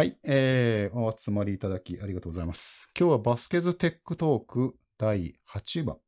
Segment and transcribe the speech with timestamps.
[0.00, 2.90] はい、えー、お集まりいただきありがとうございます。
[2.98, 5.98] 今日はバスケズテックトーク第8話、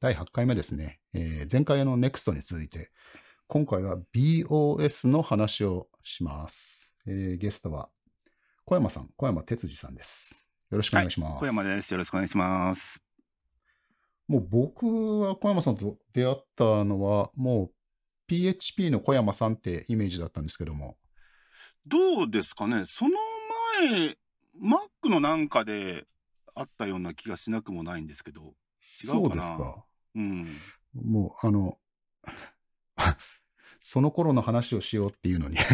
[0.00, 0.98] 第8回目ですね。
[1.12, 2.90] えー前回の NEXT に続いて、
[3.46, 6.96] 今回は BOS の話をします。
[7.06, 7.90] えーゲストは
[8.64, 10.48] 小山さん、小山哲司さんです。
[10.70, 11.40] よろしくお願いします。
[11.40, 11.90] 小山です。
[11.90, 12.98] よろしくお願いします。
[14.26, 17.70] もう僕は小山さんと出会ったのは、もう
[18.26, 20.96] PHP の小山さんってイメージだったんですけども、
[21.86, 23.10] どうですかねその
[23.80, 24.16] 前、
[24.60, 26.06] Mac のなんかで
[26.54, 28.42] あったような気がしなくもないんですけど。
[28.42, 29.84] 違うそうですか。
[30.14, 30.56] うん。
[30.94, 31.78] もう、あの、
[33.80, 35.56] その頃の話をしようっていうのに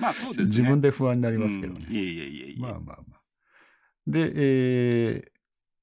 [0.00, 0.46] まあそうですね。
[0.46, 1.86] 自分で不安になりますけどね。
[1.86, 2.60] うんいえいえいえいえ。
[2.60, 3.20] まあまあまあ。
[4.06, 5.38] で、えー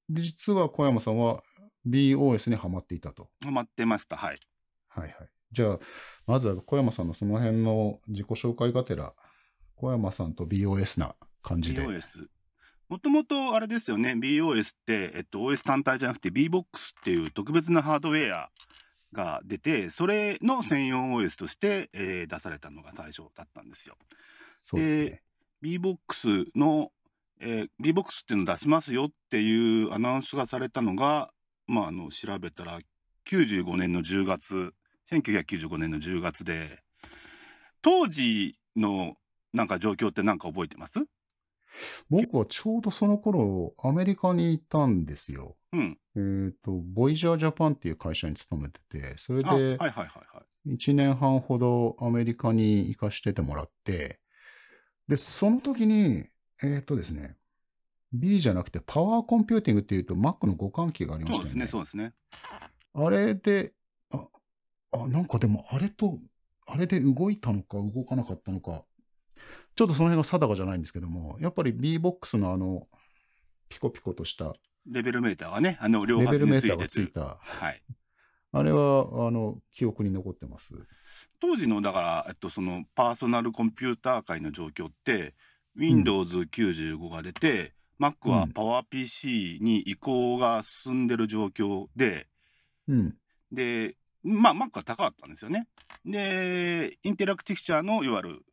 [0.09, 1.43] で実は小山さんは
[1.87, 3.29] BOS にはまっていたと。
[3.41, 4.17] ハマってました。
[4.17, 4.39] はい。
[4.87, 5.15] はいはい。
[5.51, 5.79] じゃあ、
[6.27, 9.13] まずは小山さんのその辺の自己紹介がてら、
[9.75, 11.81] 小山さんと BOS な感じで。
[11.81, 12.27] BOS。
[12.87, 16.65] もともとあれですよね、BOS って、えっと、OS 単体じゃなくて BBOX っ
[17.03, 18.49] ていう特別なハードウェア
[19.11, 23.95] が出て、それの専用 OS として、えー出されたのが最初だったんですよ。
[24.53, 25.21] そうですね。
[25.63, 26.91] BBOX の、
[27.39, 31.31] えー、BBOX っていうのを出しますよっていうアナウンスがされたのが、
[31.67, 32.79] まあ、あの調べたら
[33.29, 34.73] 95年の10月
[35.11, 36.83] 1995年の10月で
[37.81, 39.15] 当時の
[39.55, 40.99] なんか状況って何か覚えてます？
[42.09, 45.57] 僕はちょうどその頃、アメリカにいたんですよ。
[45.73, 45.97] うん。
[46.15, 50.75] えっ、と、ボイジャージャパンっていう会社に勤めてて、それあはいではいはいはい。
[50.75, 54.19] 1年半ほどアメリカに行かしててもらって、
[55.07, 56.27] で、その時に、
[56.63, 57.37] えっ、とですね、
[58.13, 61.67] B じゃなくてパワーコンピューティングっていうと Mac の互換機がありましたよね。
[61.67, 62.13] そうですね、そうで
[62.93, 63.03] すね。
[63.05, 63.73] あれで、
[64.11, 64.25] あ、
[64.93, 66.19] あ、なんかでもあれと、
[66.65, 68.85] あれで動いたのか動かなかったのか、
[69.75, 72.87] ちょっとその辺が定かじゃないんですけども、やっぱり B-BOX のあの、
[73.67, 74.55] ピコピコとした
[74.89, 77.81] レベルメーターがね、あの両レベルメーターついててがついた、はい。
[78.51, 80.73] あれは、あの、記憶に残ってます？
[81.41, 85.33] 当時のだから、えっと、そのパーソナルコンピューター界の状況って、
[85.77, 92.27] Windows95 が出て、Mac はうん PowerPC に移行が進んでる状況で、
[92.87, 93.17] うん。
[93.51, 95.67] で、まあ、Mac は高かったんですよね。
[96.05, 98.45] で、インテラクティクチャーのいわゆる、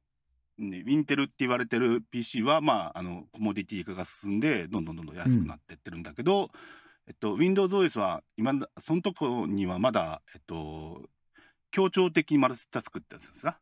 [0.58, 6.50] ね、ウィンテルって言われてる PC は、まあ、あのコモディティ化が進んで、どんどんどんどん安くなってってるんだけど、
[7.06, 11.02] えっと、WindowsOS は今だ、そのとこにはまだ、えっと、
[11.70, 13.58] 協調的マルチタスクってやつですか。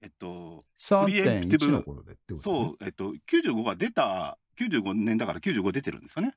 [0.00, 0.58] えっと、
[1.06, 6.34] プリエンプティブ3.1の頃でってことですねそう、えっと、95が出た、95年だから95出てるんですよね。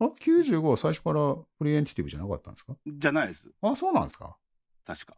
[0.00, 2.74] あ、95は最初からプリエンプティブじゃなかったんですか？
[2.86, 3.50] じゃないです。
[3.62, 4.36] あ、そうなんですか
[4.84, 5.16] 確か。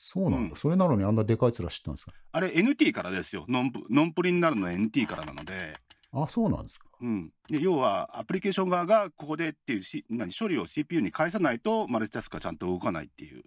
[0.00, 0.50] そうなんだ。
[0.50, 2.12] うんそれなのにあんなでかい面してたんですか？
[2.32, 3.44] あれ NT からですよ。
[3.48, 5.76] ノンプノンプリになるのは NT からなので、
[6.12, 6.86] あ、そうなんですか。
[7.00, 13.42] うん、で要はアプリケーション側がここでっていうし何処理を CPU に返さないとマルチタスクがちゃんと動かないっていう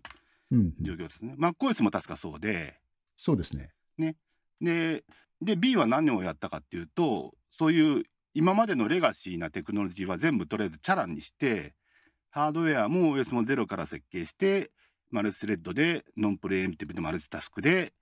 [0.51, 1.35] うん、うん状況ですね。
[1.39, 2.75] MacOS も確かそうで、
[3.15, 3.71] そうですね。
[4.61, 5.03] で
[5.41, 8.03] で B は何をやったかっていうと、そういう
[8.33, 11.73] 今までのレガシーなテクノロジーは全部とりあえずチャランにして、
[12.29, 14.69] ハードウェアも OS もゼロから設計して、
[15.11, 17.93] マルチスレッドでノンプレエンティブでマルチタスクで、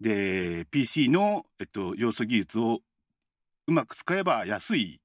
[0.00, 2.80] で PC の、えっと、要素技術を
[3.66, 5.00] うまく使えば安い、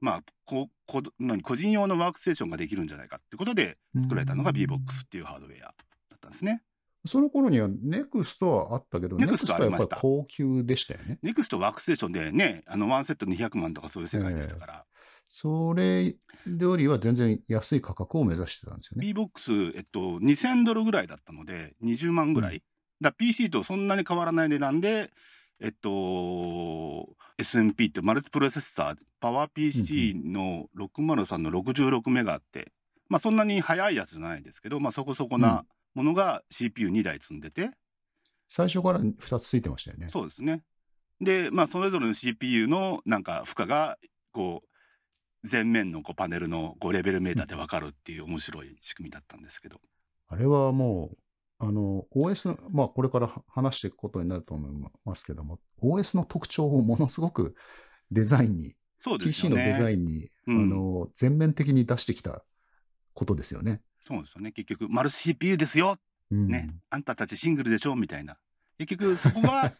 [0.00, 4.78] まあ、ここ何個人用のワークステーションができるんじゃないかってことで作られたのが BBOX っ
[5.08, 5.74] ていうハードウェアだ
[6.16, 6.62] ったんですね。
[7.06, 11.18] その頃には NEXT はあったけど、NEXT NEXT はやっぱり高級でしたよね。
[11.22, 14.84] ネクストワークステーションでね、あのワンセット200万とかそういう世界でしたから、
[15.28, 16.16] それ
[16.46, 19.06] よりは全然安い価格を目指してたんですよね。
[19.06, 22.56] BBOX、えっと、2000ドルぐらいだったので、20万ぐらい。
[22.56, 22.62] う
[23.02, 25.10] だから PC とそんなに変わらない値段で、
[25.60, 25.88] えっと、
[27.38, 32.72] SMP ってマルチプロセッサー、パワー PC の603の66メガあって、
[33.08, 37.70] まあそんなに速いやつじゃないですけど、まあそこそこなものが CPU2 台積んでて、
[38.48, 40.08] 最初から2つついてましたよね。
[40.10, 40.62] そうですね。
[41.20, 43.98] で、まあそれぞれの CPU のなんか負荷が、
[44.32, 44.68] こう、
[45.50, 49.80] 前面のこうパネルのこうレベルメーターで分かるっていう面白い仕組みだったんですけど。
[50.28, 51.18] あれはもう、
[51.58, 57.54] あの、OS の、まあこれから話していくことになると思いますけども、OS の特徴をものすごく
[58.10, 59.50] デザインに、そうです PC。
[59.50, 62.44] のデザインに、うんあの、全面的に出してきた
[63.14, 63.80] ことですよね。
[64.06, 64.52] そうですよね。
[64.52, 65.98] 結局、マルチ CPU ですよ。
[66.30, 66.74] うん、ね。
[66.90, 67.96] あんたたちシングルでしょ？
[67.96, 68.36] みたいな。
[68.78, 69.72] 結局、そこが、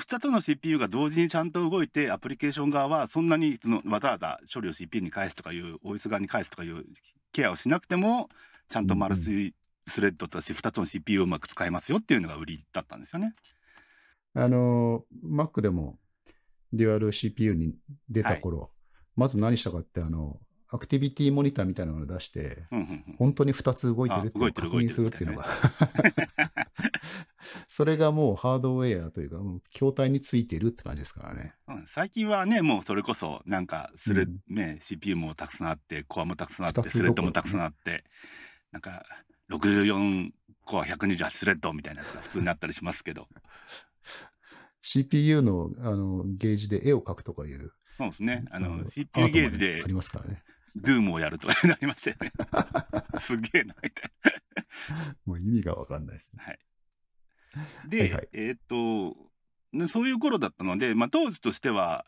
[0.00, 6.84] 2つの CPU が同時にちゃんと動いて、アプリケーション側はそんなにそのわざわざ処理を CPU に返すとかいう OS 側に返すとかいう
[7.32, 8.28] ケアをしなくても、
[8.70, 9.54] ちゃんとマルチ
[9.88, 13.34] スレッドとして2つの CPU をうまく使えますよっていうのが売りだったんですよね。
[14.34, 15.98] あの、Mac でも、
[16.72, 17.74] デュアル CPU に
[18.08, 18.70] 出た頃、
[19.16, 20.40] まず何したかって、あの、
[20.74, 23.16] アクティビティモニターみたいなのを出して、うんうんうん。
[23.18, 25.46] 本当に2つ動いてるって確認するっていうのが、
[27.68, 31.54] それがもうハードウェアというか、もう筐体についてるって感じですからね。
[31.68, 34.40] うん最近はね、もうそれこそ、なんかスレ、うん。
[34.48, 38.04] ね、CPU もたくさんあって、コアもたくさんあって、スレッドもたくさんあって、
[38.70, 39.04] なんか、
[39.50, 40.30] 64
[40.64, 43.28] コア128スレッドみたいなやつが普通になったりしますけど、
[44.80, 50.42] CPU のあのゲージで絵を描くとかいう、そうですね、あの、ア CPU ゲージでありますからね。
[50.76, 52.32] Doom をやるとかなりましたよね。
[53.20, 54.12] すげえな、みたい
[55.24, 56.58] もう意味がわかんないですね。
[57.54, 57.88] な。
[57.88, 59.16] で、はいはいえーっと、
[59.72, 62.06] ねそういう頃だったので、まあ、当時としては、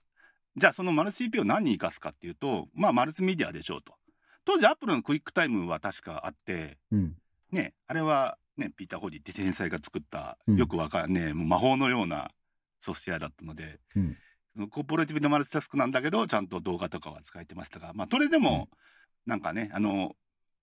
[0.57, 3.95] じゃあそのマルチ CPU を何に生かすかっていうと、まあ、マルチメディアでしょうと。
[4.45, 7.17] 当時、アップルのクイックタイムは確かあって、うん。
[7.51, 12.31] ね、あれは、ね、ピーター・ホディって天才が作った、うんよくわかんね、もう魔法のような
[12.83, 14.17] ソフトウェアだったので、うん。
[14.71, 18.69] コーオペレーティブでマルチタスクなんだけど、ちゃんと動画とかは使えてましたが、まあ、それでも、
[19.27, 20.13] なんかね、あの、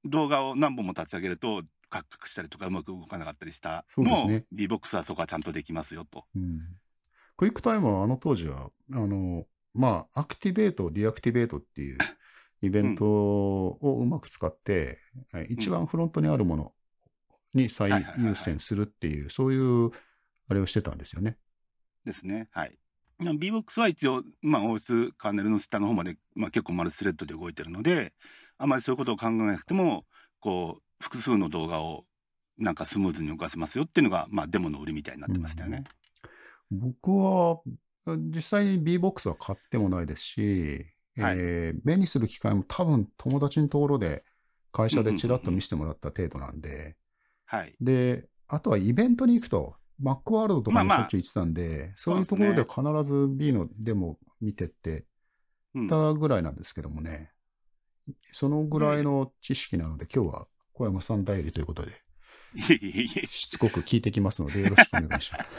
[0.06, 6.24] 動画を何本も立ち上げると、カクカクしたりとかうまく動かなかったりしたのを、そうですね BeBox はそこはちゃんとできますよと。
[6.36, 6.62] うん。
[7.36, 11.98] クイックタイムはあの当時は、あの、まあ、アクティベート、ディアクティベートっていう
[12.62, 15.00] イベントをうまく使って、
[15.32, 16.74] はい一番フロントにあるもの
[17.54, 19.92] に最優先するっていう、そういう、
[20.48, 21.38] あれをしてたんですよね。
[22.06, 22.48] ですね。
[22.52, 22.78] はい。
[23.22, 28.14] BeBox は一応、まあ、OS カーネルの下の方まで、まあ、結構マルチスレッドで動いてるので、
[28.58, 30.06] あまりそういうことを考えなくても、
[30.40, 32.06] こう、複数の動画を
[32.58, 35.84] なんかスムーズに動かせますよっていうのが、まあ、デモの売りみたいになってましたよね。
[36.72, 37.62] 僕は、
[38.08, 40.86] 実際に B-BOX は買ってもないですし、
[41.18, 44.24] はいえー目にする機会も多分友達のところで
[44.72, 46.96] 会社でちらっと見せてもらった程度なんで、
[47.46, 47.76] はい。
[47.82, 50.98] で、あとはイベントに行くと、マックワールドとかまあまあ。
[50.98, 55.06] にしょっちゅう行ってたんで、そういうところで必ず B のデモ見てって
[55.74, 57.32] うん、たぐらいなんですけどもね、
[58.32, 61.92] そのぐらいの知識なので、今日は小山さん代理ということで、
[63.30, 65.50] しつこく聞いてきますので、よろしくお願いします。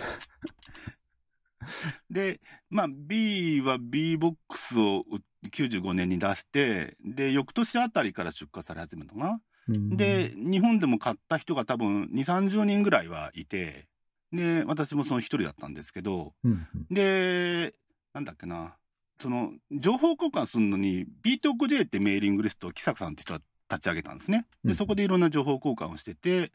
[2.11, 2.41] で、
[2.71, 5.05] まあ、B は B-BOX を
[5.51, 9.41] 95年に出して、で、翌年あたりから出荷され始めたのかな。
[9.69, 9.97] うん。
[9.97, 13.87] で、日本でも買った人が多分2、30人ぐらいはいて、
[14.33, 17.75] で、私もその一人だったんですけど、うんうんで、
[18.15, 18.77] なんだっけな、
[19.21, 23.41] その、情報交換するのに、B-TalkJ ってメーリングリストを木坂さんって人が
[23.71, 24.47] 立ち上げたんですね。
[24.65, 26.53] で、うんそこでいろんな情報交換をしてて、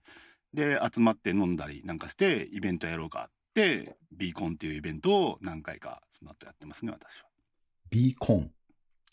[0.54, 7.30] で、集まって飲んだりなんかして、イベントやろうかって、ビーコンっていうイベントを何回かその後やってますね、私は。
[7.90, 8.52] ビーコン。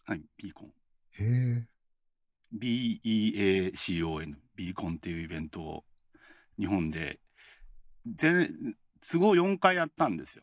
[0.06, 0.68] はい、ビーコン。
[0.68, 0.72] へ
[1.20, 1.66] え。
[2.56, 5.84] BEACON、ビーコンっていうイベントを
[6.58, 7.23] 日本で、全
[8.06, 10.42] 都合4回やったんですよ。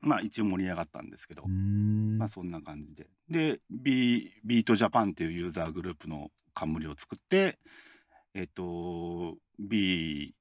[0.00, 3.06] まあ一応盛り上がったんですけどまあそんな感じで。
[3.28, 7.58] で、ビビートジャパンっていうユーザーグループの冠を作って、
[8.34, 10.34] えっと、B、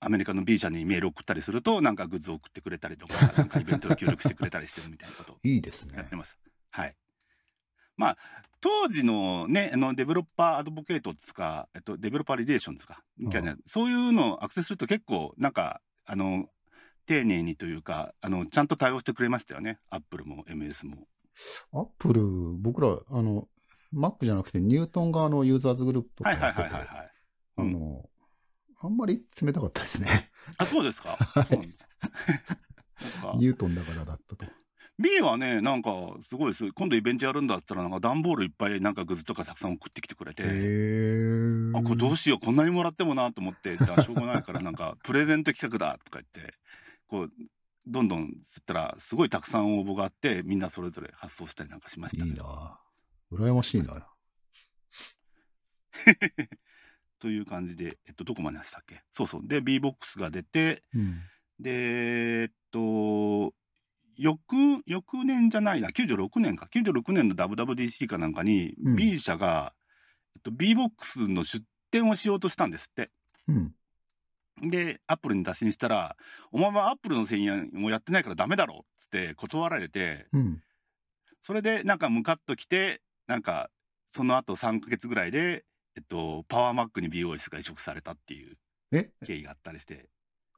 [0.00, 6.08] アメリカの B 社にメール送ったりすると、なんかグッズを送ってくれたりとか、なんかイベントに協力してくれたりしてるみたいなことを いいですねやっ。
[6.08, 6.36] てます。
[6.70, 6.96] はい。
[7.96, 8.16] まあ、
[8.60, 16.46] 当時のね、あのデベロッパーアドボケートですか、えっと、デベロッパーリレーションですか、みたいな、そういうのをアクセスすると結構、なんか、あの、
[17.06, 19.80] 丁寧にというか、あの、ちゃんと対応してくれましたよね。
[19.90, 21.08] アップルも MS も。
[21.72, 22.22] アップル、
[22.60, 23.48] 僕ら、あの、
[23.92, 27.12] Mac じゃなくてニュートン側のユーザーズグループとかはいはいやってて、はいはいはい。
[27.56, 28.08] あの、
[28.80, 30.30] あんまり冷たかったですね。
[30.56, 31.18] あ、そうですか
[33.36, 34.46] ニュートンだからだったと。
[34.98, 35.90] B はね、なんか
[36.28, 36.72] すごいです。
[36.72, 40.42] 今度イベントやるんだったら、なんか段ボールいっぱいなんかグッズとかたくさん送ってきてくれて。
[41.74, 46.54] あ、これどうしよう、こんなにもらってもなと思って、じゃあしょうがないから、なんか、 プレゼント企画だとか言って、
[47.08, 47.32] こう、
[47.86, 52.78] どんどんつったら、すごいたくさん応募があって、みんなそれぞれ発送したりなんかしましたね、いいな
[53.32, 54.06] 羨ましいな。
[57.18, 59.02] という感じで、えっと、どこまででしたっけ？
[59.12, 59.42] そうそう。
[59.46, 61.22] で、B-BOX が出て、うん。
[61.60, 63.54] で、えっと、
[64.22, 64.40] 翌、
[64.86, 69.74] 翌年じゃないな、96年か、96年の WWDC かなんかに、うん B 社が、
[70.36, 73.10] えっと、B-BOX の出展をしようとしたんですって。
[73.48, 74.70] うん。
[74.70, 76.16] で、アップルに打診したら、
[76.52, 80.62] お前はアップルの専用をやってないからダメだろっつって断られて、うん。
[81.44, 83.70] それでなんかムカッときて、なんか
[84.14, 85.64] その後3ヶ月ぐらいで、
[85.96, 88.56] えっと、パワーマックに BOS が移植されたっていう
[88.92, 90.08] え、経緯があったりして、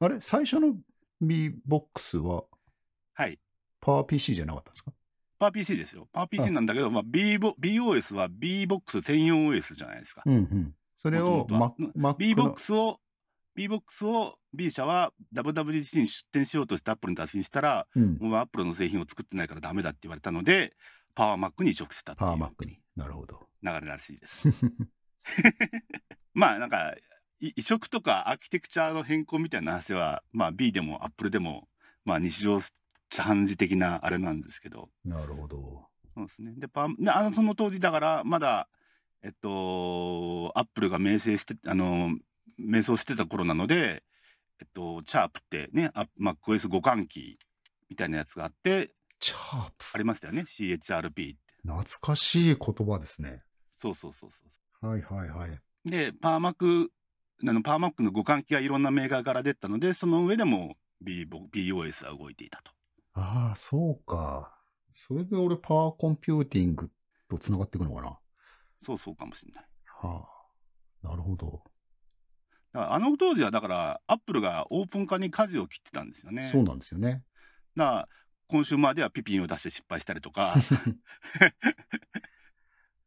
[0.01, 0.21] あれ？
[0.21, 0.77] 最初の
[1.21, 2.45] B-BOX は？
[3.15, 3.39] はい。
[3.85, 4.93] パワー PC じゃなかったんですか？
[5.39, 6.09] パワー PC ですよ。
[6.13, 10.23] パワー PC なんだけど、まあ、B ボ BOS は B-BOX 専用 OS じゃないですか。
[10.25, 10.75] うんうん。
[10.97, 11.47] それを
[12.19, 12.99] B-BOX を、
[13.55, 18.17] B-BOX を B 社は WWDC に出展しようとしてアップルに打診したら、うん。
[18.21, 20.73] もうアップルの製品を作ってないからダメだって言われたので、
[21.15, 22.79] パワーマックに移植したっていうパワーマックに。
[22.97, 23.41] なるほど。
[23.63, 24.49] 流れらしいです。
[26.35, 26.95] まあなんか
[27.41, 31.69] い移植とかアーキテクチャの変更みたいな話は、まあ、B でもアップルでも、
[32.05, 32.61] まあ、日常
[33.11, 35.87] 茶飯事的なあれなんですけどなるほど。
[36.15, 38.69] そうですねでパであのその当時だからまだ
[39.23, 42.11] えっとアップルが名声してあの
[42.57, 44.05] 迷走してた頃なので
[44.61, 47.39] えっとチャープってねあ MacOS 互換機
[47.91, 49.99] みたいなやつがあってチャープあ。
[49.99, 53.43] りましたよね CHRP って懐かしい言葉ですね。
[53.81, 55.59] そうそうそうそうはいはいはい。
[55.87, 56.91] で、パーマック、
[57.47, 62.73] あのパーマックの互換機がいろんなメーカーから出たので、その上でも B BOS は動いていたと。
[63.15, 64.61] ああ、そうか。
[64.93, 66.91] それで俺パワーコンピューティング
[67.29, 68.19] と繋がっていくのかな？
[68.85, 69.65] そうそうかもしれない。
[69.87, 70.27] は
[71.03, 71.09] あ。
[71.09, 71.63] なるほど。
[72.73, 76.49] だからあの当時はだから、アップルがオープン化に舵を切ってたんですよね。
[76.51, 77.23] そうなんですよね。
[77.77, 78.09] だから、
[78.49, 80.55] コンシューマーではピピンを出して失敗したりとか、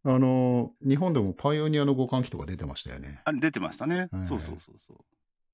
[0.03, 3.21] あの、日本でもパイオニアの互換機とか出てましたよね。
[3.25, 4.07] あれ出てましたね。
[4.11, 4.97] はいそうそうそうそう。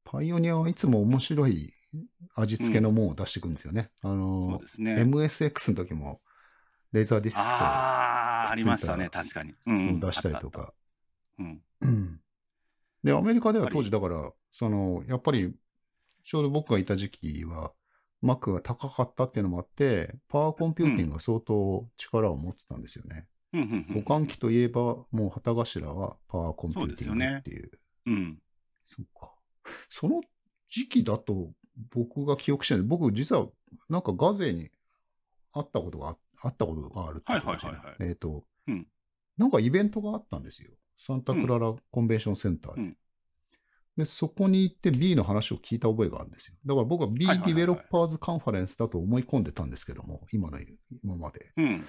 [0.03, 1.73] パイオニアはいつも面白い
[2.35, 3.91] 味付けのものを出してくるんですよね。
[4.03, 4.93] うの、ですね。
[4.95, 6.21] MSX の時も
[6.91, 9.53] レーザーディスクとああ、ありましたね、確かに。
[9.65, 9.99] うん、うん。
[9.99, 10.73] 出したりとか。
[11.37, 11.43] た。
[11.43, 11.61] うん。
[11.81, 12.19] うん
[13.03, 15.53] で、アメリカでは当時だから、その、やっぱり、
[16.23, 17.73] ちょうど僕がいた時期は、
[18.23, 23.27] Mac が高かったっていうのもあって、パワーコンピューティングが相当力を持ってたんですよね。
[23.51, 27.71] うんうんうん互換機といえば、もう旗頭はパワーコンピューティングっていう。
[28.05, 28.37] うん。
[28.87, 29.33] そっか。
[29.89, 30.21] その
[30.69, 31.51] 時期だと、
[31.91, 33.47] 僕が記憶してる僕実は、
[33.89, 34.69] なんかガセーに
[35.51, 38.87] 会ったことがああったことがあるってことかしらはいはいはいはいえっ、と、うん
[39.37, 40.69] なんかイベントがあったんですよ。
[40.95, 42.81] サンタクララコンベンションセンターで。
[42.81, 42.97] うん
[43.95, 46.55] で、そこに行って B の話を聞いた覚えがあるんですよ。
[46.65, 50.57] だから僕は B ディベロッパーズカンファレンスだと思い込んでたんですけども、今の、
[51.03, 51.51] 今まで。
[51.57, 51.85] うん。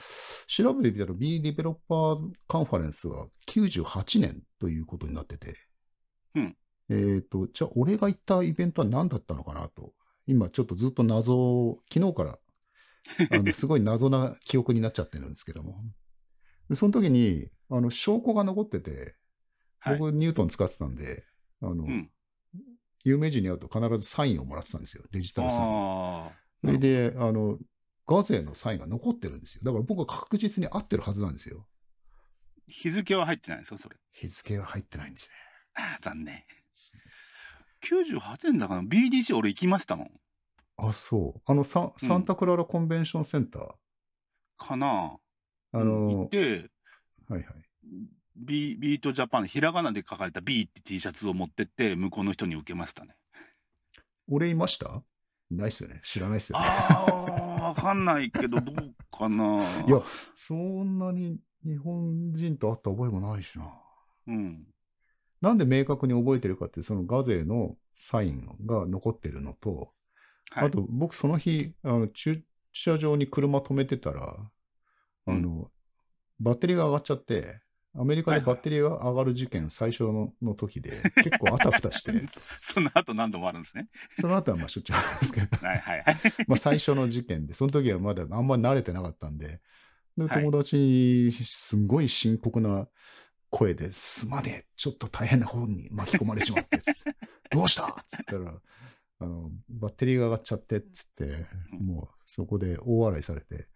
[0.46, 5.54] 調べてみたら B ディベロッパーズカンファレンスは98年ということになってて、
[6.34, 6.56] うん
[6.90, 9.92] えっ、と、じゃあ俺が行ったイベントは何だったのかなと、
[10.26, 12.38] 今ちょっとずっと謎を、昨日から、
[13.30, 15.82] あの すごい謎な記憶になっちゃってるんですけども。
[16.68, 19.16] でその時に、あの、証拠が残ってて、
[19.78, 19.98] はい。
[19.98, 21.24] 僕ニュートン使ってたんで、
[21.60, 22.10] あの、うん。
[23.04, 26.30] 有名人に会うと必ずサインをもらってたんですよ、デジタルサイン。
[26.62, 27.58] それで、あの、
[28.06, 29.62] ガゼのサインが残ってるんですよ。
[29.64, 31.66] だから僕は確実に合ってるはずなんですよ。
[32.66, 33.96] 日付は入ってないんですよ、それ。
[34.12, 35.34] 日付が入ってないんですね。
[35.74, 36.44] ああ、残念。
[37.84, 40.10] 98年だから BDC 俺行きましたもん。
[40.76, 41.40] あ、そう。
[41.46, 43.72] あの、ササンタクララコンベンションセンター？
[44.56, 45.16] かな
[45.72, 46.70] あ行のっ、て、
[47.28, 47.44] はいはい。
[48.36, 53.14] ビビートジャパン、ひらがなで書かれた B って T シャツを持ってって、向こうの人に受けましたね。
[54.28, 55.02] 俺いました？
[55.50, 56.00] いないっすよね。
[56.02, 56.64] 知らないっすよね。
[56.66, 59.62] ああ、わかんないけど、 どうかな。
[59.86, 60.02] いや、
[60.34, 63.70] そんなに日本人と会った覚えもないしな。
[64.26, 64.66] うん。
[65.44, 69.92] なんで明確に覚えてるかって、そのガゼのサインが残ってるのと、
[70.50, 74.38] はい、あと僕その日、あの駐車場に車止めてたら、
[75.26, 75.70] あの、
[76.40, 77.60] バッテリーが上がっちゃって、
[77.96, 82.12] アメリカでバッテリーが上がる事件最初のの時で、 結構あたふたして、
[82.62, 83.88] その後何度もあるんですね？
[84.16, 86.16] その後はまあしょっちゅうあるんですけど、 はいはいはい。
[86.48, 89.60] まあ最初の事件で、その時はまだあんまり慣れてなかったんで、
[90.16, 90.44] ではい。
[90.44, 92.88] 友達にすんごい深刻な
[93.54, 97.00] 声で、すまねえ、ちょっと大変な方に巻き込まれちまって、つって
[97.52, 98.52] どうしたっつったら、
[99.20, 101.24] あの、バッテリーが上がっちゃって、つって、
[101.72, 103.68] うんもうそこで大笑いされて、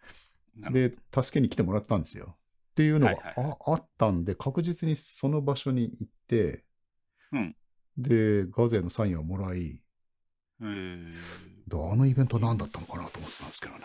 [0.72, 2.36] で、助けに来てもらったんですよ。
[2.70, 6.64] っていうのがああったんで、確実にその場所に行って、
[7.32, 7.56] うん
[7.96, 9.82] で、ガゼのサインをもらい、
[10.60, 11.14] えー
[11.68, 13.80] であのイベント何だったのかなと思ってたんですけどね。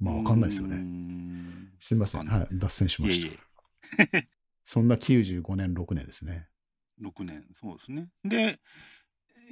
[0.00, 0.76] まあ、わかんないですよね。
[0.76, 2.48] んすみませんはい。
[2.50, 3.28] 脱線しました。
[3.28, 3.38] い
[3.98, 4.28] えいえ、
[4.70, 6.46] そんな95年、6年ですね。
[7.02, 8.06] 6年、そうですね。
[8.24, 8.60] で、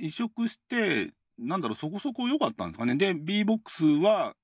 [0.00, 2.94] 移植して、なんだろう、そこそこ良かったんですかね。
[2.94, 4.36] で、B-BOX は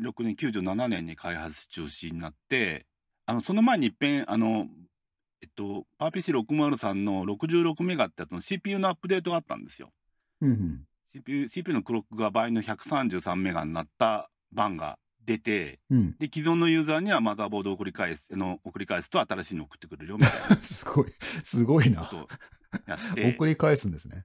[0.00, 2.86] 6年、97年に開発中止になって、
[3.26, 4.68] あのその前にいっぺん、あの、
[5.42, 9.90] えっと、PowerPC603 の66メガってやつの CPU のアップデートがあったんですよ。
[10.42, 10.84] うんうん。
[11.12, 14.96] CPU, CPU のクロックが倍の133メガになった版が
[15.30, 16.16] 出て、うん。
[16.18, 21.10] で、既存のユーザーにはマザーボードを送り返す、あの送り返すと新しいのを送ってくれるよみたいな すごい、
[21.44, 22.10] すごいな
[22.86, 24.24] やって、送り返すんですね。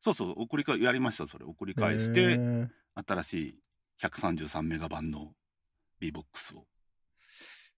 [0.00, 1.44] そうそう、送り返やりました、それ。
[1.44, 2.68] 送り返しへて、ー
[3.06, 3.58] 新しい
[4.02, 5.34] 133メガ版の
[6.00, 6.66] BeBox を。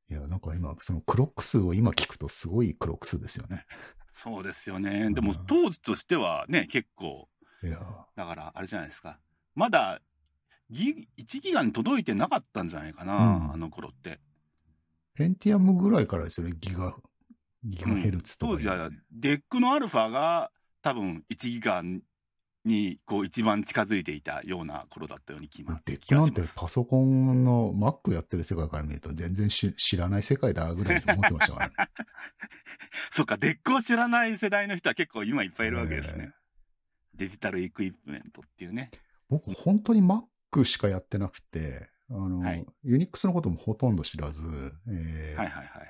[0.08, 3.66] いや、なんか今、そのクロック数を今聞くとすごいクロック数ですよね。
[4.22, 5.10] そうですよね。
[5.12, 7.28] でもうん当時としてはね、結構
[7.62, 7.80] いや
[8.14, 9.18] だから、あれじゃないですか。
[9.54, 10.00] まだ
[10.70, 14.20] ギ1ギガに届いてなかったんじゃないかな、うんあの頃って。
[15.14, 16.94] ペンティアムぐらいからですよね、ギガ、
[17.64, 20.50] ギガヘルツとかいうの当時はデックのアルファが
[20.82, 21.82] 多分1ギガ
[22.64, 31.74] にこう一番近づいていたような頃だったように決まデックなんてパソコンの Mac やってる世界から見ると全然し知らない世界だぐらいに思ってましたからね。
[33.12, 36.32] そっか、デックを知らない世代の人は結構今いっぱいいるわけですね。
[37.14, 38.90] デジタルエクイプメントっていうね。
[39.28, 40.24] 僕、本当に Mac
[40.64, 44.42] しかやってなくて、あの、はいユニックスのこともほとんど知らず、
[44.88, 45.88] えーはいはいはいはい。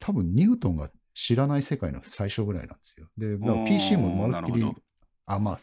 [0.00, 3.08] 多分ニュートンが知らない世界の最初ぐらいなんですよ。
[3.16, 4.72] で、PC もまるっきり
[5.26, 5.60] あ、まあ、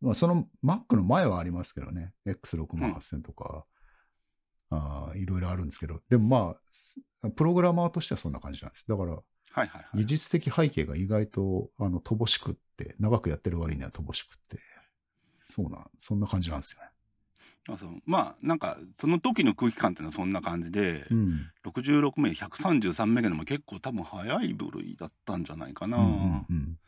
[0.00, 3.64] まあ、その Mac の前はありますけどね、X68000 とか、
[4.70, 6.56] あーいろいろあるんですけど、でも
[7.22, 8.86] まあ、プログラマーとしてはそんな感じなんです。
[8.88, 10.06] だから、はいはいはい技。
[10.06, 14.60] 術的背景が意外とあの乏しくって、長くやってる割には乏しくって、
[15.54, 16.90] そうな、そんな感じなんですよね。
[17.68, 17.90] あそう。
[18.06, 21.50] まあなんかその時の空気感っていうのはそんな感じで、うん。
[21.66, 26.78] 66名133メガネも結構多分早い部類だったんじゃないかな、うんうんうん。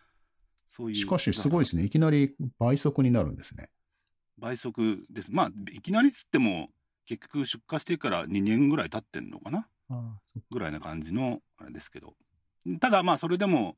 [0.74, 0.96] そういう。
[0.96, 1.84] しかし、すごいですね。
[1.84, 3.68] いきなり倍速になるんですね。
[4.38, 5.28] 倍速です。
[5.30, 6.70] まあいきなりっつっても
[7.06, 9.66] 結局出荷してから2年ぐらい経ってんのかな。
[9.90, 10.18] あ
[10.50, 12.14] ぐらいな感じのあれですけど。
[12.80, 13.76] ただまあそれでも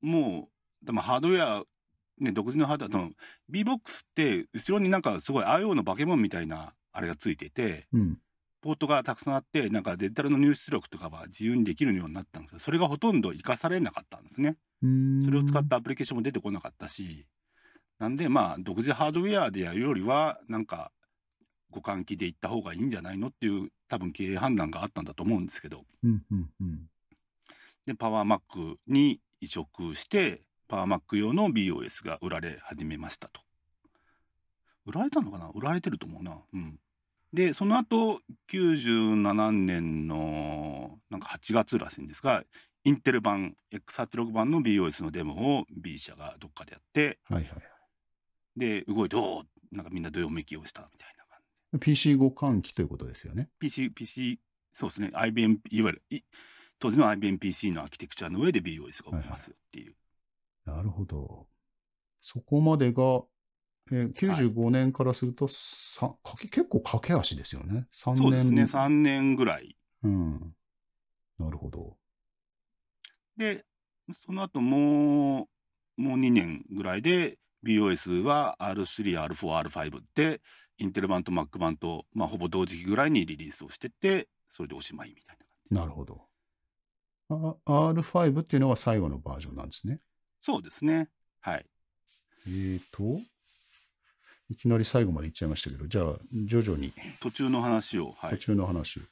[0.00, 0.48] も
[0.82, 1.64] うでもハードウェア
[2.22, 3.10] ね独自のハードの
[3.48, 3.78] B-BOX っ
[4.14, 8.18] て後ろになんかすごい IO のバケモンみたいなあれがついていてうん。
[8.62, 14.56] ポートがたくさんあってなんかデジタルの入出力とかは自由にできるようになったんですけどそれがほとんど活かされなかったんですね
[15.24, 17.26] それを使ったアプリケーションも出てこなかったし
[17.98, 20.92] なんでまあ独自ハードウェアでやるよりはなんか
[21.72, 26.80] 互換機で行った方がいいんじゃないのっていう多分経営判断があったんだと思うんですけどうんうんうん。
[27.86, 33.40] でパワーマックに移植してパワーマック用の BOS が売られ始めましたと。
[34.86, 35.50] 売られたのかな？
[35.52, 36.38] 売られてると思うな。
[36.54, 36.78] うん。
[37.32, 38.20] でその後
[38.52, 42.44] 97年のなんか8月らしいんですが
[42.84, 47.52] インテル版 X86 版の BOS のデモを B 社がどっかでやってはいはい。
[48.56, 51.24] で動いておーなんかみんなどよめきをしたみたいな
[51.72, 53.48] 感 PC 互換機ということですよね。
[53.60, 54.38] じ PC PC
[54.74, 55.10] そうですね。
[55.14, 56.20] IBM いわゆるい
[56.78, 59.94] 当時の IBMPC のアーキテクチャの上で BOS が動きますよっていう、
[60.64, 61.46] なるほど。
[62.20, 63.22] そこまでが、
[63.92, 67.86] えー95年からすると、さかけ結構駆け足ですよね。
[67.92, 68.22] 3年。
[68.22, 70.54] そうですね3年ぐらいうん。
[71.38, 71.96] なるほど。
[73.36, 73.64] で
[74.24, 75.48] その後も
[75.98, 80.40] うもう2年ぐらいで BOS は R3、R4、R5 って
[80.78, 85.36] インテル版と Mac 版と、まあ、ほぼ同時期ぐらいにリリースをしてってそれでおしまいみたい
[85.70, 86.22] ななるほど。
[87.28, 90.00] あ R5 っていうのが最後のバージョンなんですね。
[90.42, 91.08] そうですね。
[91.40, 91.66] はい。
[92.46, 93.20] えーと、
[94.50, 96.14] いきなり最後まで行っちゃいましたけど、じゃあ、
[96.46, 96.92] 徐々に。
[97.20, 98.30] 途中の話をはい。
[98.32, 99.02] 途中の話を。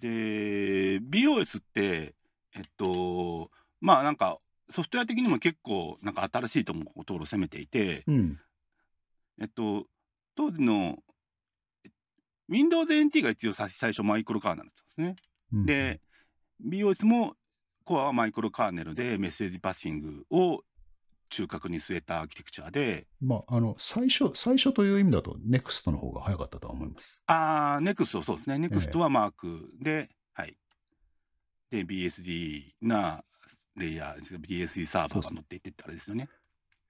[0.00, 2.14] で BOS って
[2.54, 4.38] えっとまあなんか
[4.70, 8.38] ソフトウェア的にも結構なんか新しいと思うところを攻めていてうん。
[9.40, 9.86] えっと
[10.36, 10.98] 当時の
[11.84, 11.90] え
[12.48, 15.16] Windows NT が一応さ最初マイクロカーネルだったんですね。
[15.54, 16.00] うんで
[16.64, 17.36] BOS も
[17.86, 20.60] コアはマイクロカーネルでメッセージパッシングを
[21.30, 23.06] 中核に据えたアーキテクチャで。
[23.20, 27.22] まあ、あの、最初、最初という意味だと、NEXT の方が早かったとは思います。
[27.26, 28.56] あー NEXT そうですね。
[28.56, 30.56] NEXT はマークで、はい。
[31.70, 33.24] で BSD な
[33.76, 36.28] レイヤー BSD サーバーが乗っていってってあれですよね。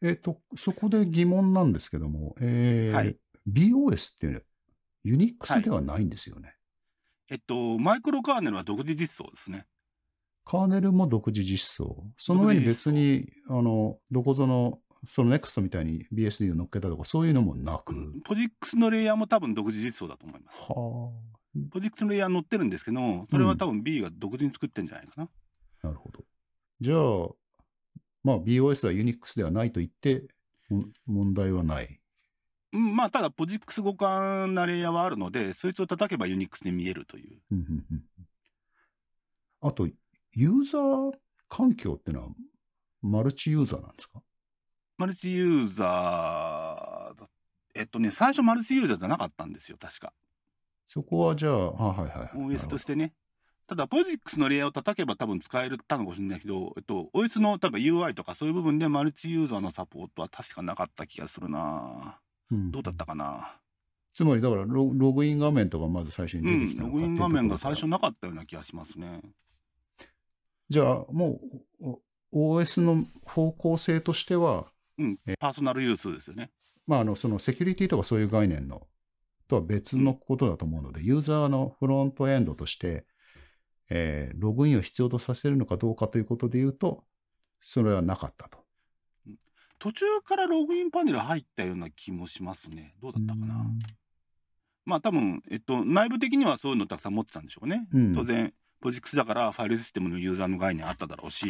[0.03, 3.17] えっ、と、そこで疑問なんですけども、えーはい。
[3.51, 4.45] BOS っていうのは、
[5.05, 6.57] ユニックはいスではないんですよね。
[7.29, 9.67] えっとマイクロカーネルは独自実装ですね
[10.47, 12.05] カーネルも独自実装。
[12.17, 14.79] その上に別に、あの、どこぞの、
[15.09, 17.95] その NEXT みたいに BSD を乗っけたとか、そういうのもなく。
[18.25, 22.99] ポジックスのレイヤーも多分独自実装だと思いますはポジックスのレイヤー乗ってるんですけど
[23.31, 25.29] それは多分 B が独自に作ってんじゃないかな、
[25.83, 26.25] あ、なるほど。
[26.81, 26.99] じゃあ、
[28.23, 30.29] まあ BOS はユニックスではないと言って、
[30.69, 32.01] も問題はない。
[32.73, 38.03] うん、まあただポジックス互換なレイヤーはあるのでそいつを叩けばユニックスに見えるといううんうんうん
[39.61, 39.89] あと、
[40.37, 41.13] ユーザー
[41.49, 42.29] 環境っていうのは、
[43.01, 44.21] マルチユーザーなんですか？
[44.99, 47.29] マルチユーザーだ
[47.75, 50.13] えっとね最初マルチユーザーじゃなかったんですよ確か。
[50.87, 52.57] そこはじゃあ、あはいはいはい。
[52.59, 53.13] OS としてね。
[53.67, 62.19] ただポジックスのレイヤーを叩けば多分使えるたのかもしれないけど、えっと、OS の例えば UI とかそういう部分でマルチユーザーのサポートは確かなかった気がするな。
[62.51, 63.57] うんどうだったかな？
[64.13, 67.89] つまり、だからロ、ログイン画面とかまず最初にうん出てきたログイン画面が最初の。
[67.89, 69.21] なかったような気がしますね
[70.69, 71.41] じゃあ、も
[71.81, 71.99] う、
[72.33, 74.67] OS の方向性としては、
[74.99, 76.51] うん、パーソナルユースですよね。
[76.87, 78.87] まあ、あの、そのセキュリティとかそういう概念の
[79.49, 83.07] とは別のことだと思うので、ユーザーのフロントエンドとして、
[83.89, 87.05] えーログインを必要とさせるのかどうかということで言うと、
[87.63, 88.59] それはなかったと。
[89.79, 92.95] 途中からログインパネル入ったような気もしますね。
[93.01, 93.65] どうだったかな。
[94.85, 97.87] まあ多分、えっと、内部的にはそういうのたくさん持ってたんでしょうね。
[97.93, 101.47] うん当然、ポジックスだからファイルシステムのユーザーの概念あっただろうし、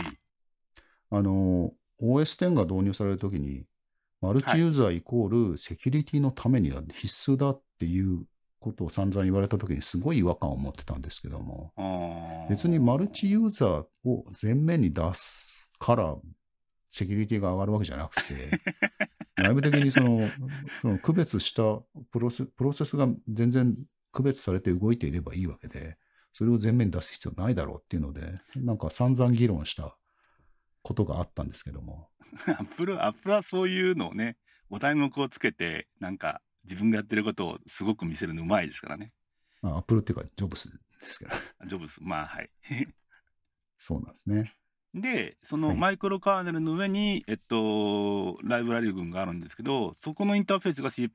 [1.11, 3.65] あの、OS10 が導入されるときに、
[4.21, 8.25] マルチユーザーイコールセキュリティのためには必須だっていう
[8.61, 11.73] ことを散々言われたときにすごい違和感を持ってたんですけども、
[12.49, 16.17] 別にマルチユーザーを前面に出すから
[16.91, 18.51] セキュリティが上がるわけじゃなくて、
[19.37, 20.29] 内部的にその
[20.83, 21.63] その区別した
[22.11, 23.77] プロセプロセスが全然
[24.13, 25.99] 区別されて動いていればいいわけで、
[26.37, 29.97] それを前面に出す必要ないだろうっていうので、なんか散々議論した
[30.83, 32.11] ことがあったんですけども、
[32.47, 34.37] アップル、アップルはそういうのをね、
[34.69, 39.15] お題目をつけて、なんか自分がやってることをすごく見せるのうまいですからね。
[39.63, 40.71] まあ、アップルっていうかジョブス
[41.01, 41.31] ですけど、
[41.69, 42.51] ジョブズ、まあはい。
[43.79, 44.55] そうなんですね。
[44.93, 51.09] で、そのはいマイクロカーネルの上に、えっと、ライブラリ群があるんですけど、そこのインターフェースが C++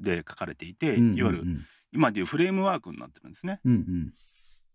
[0.00, 1.44] で書かれていて、うんうんうんいわゆる
[1.92, 3.60] 今でいうフレームワークになってるんですね。
[3.64, 4.14] うんうん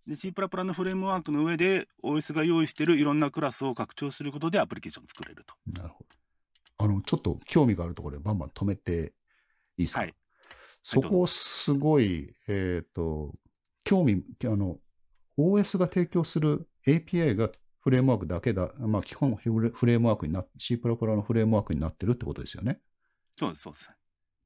[0.08, 5.54] で、C++ のフレームワークの上で OS が用意しているいろんなクラスを拡張することでアプリケーションを作れると。
[5.80, 6.86] なるほど。
[6.86, 9.13] あの、ちょっと興味があるところでバンバン止めて
[9.78, 10.15] いいですか、はい
[10.89, 13.34] そこすごい、えっ、と、
[13.84, 14.78] 興味、あの、
[15.38, 17.50] OS が提供する API が
[17.82, 19.50] フレームワークだけだ、まあ基本フ
[19.86, 22.80] レームワークになっ C++ のフレームワークになってるってことですよね。
[23.38, 23.89] そうです、そうです。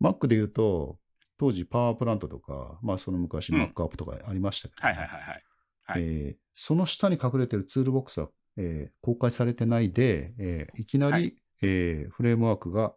[0.01, 0.97] Mac で言うと、
[1.37, 5.43] 当時パワープラントとか、まあその昔うん Mac アップとかありましたけど、はいはいはいはい。
[5.91, 6.03] はい。
[6.03, 11.35] えーその下に隠れてるツールボックスは、えー公開されてないで、えーいきなり、はい。
[11.63, 12.93] えーフレームワークが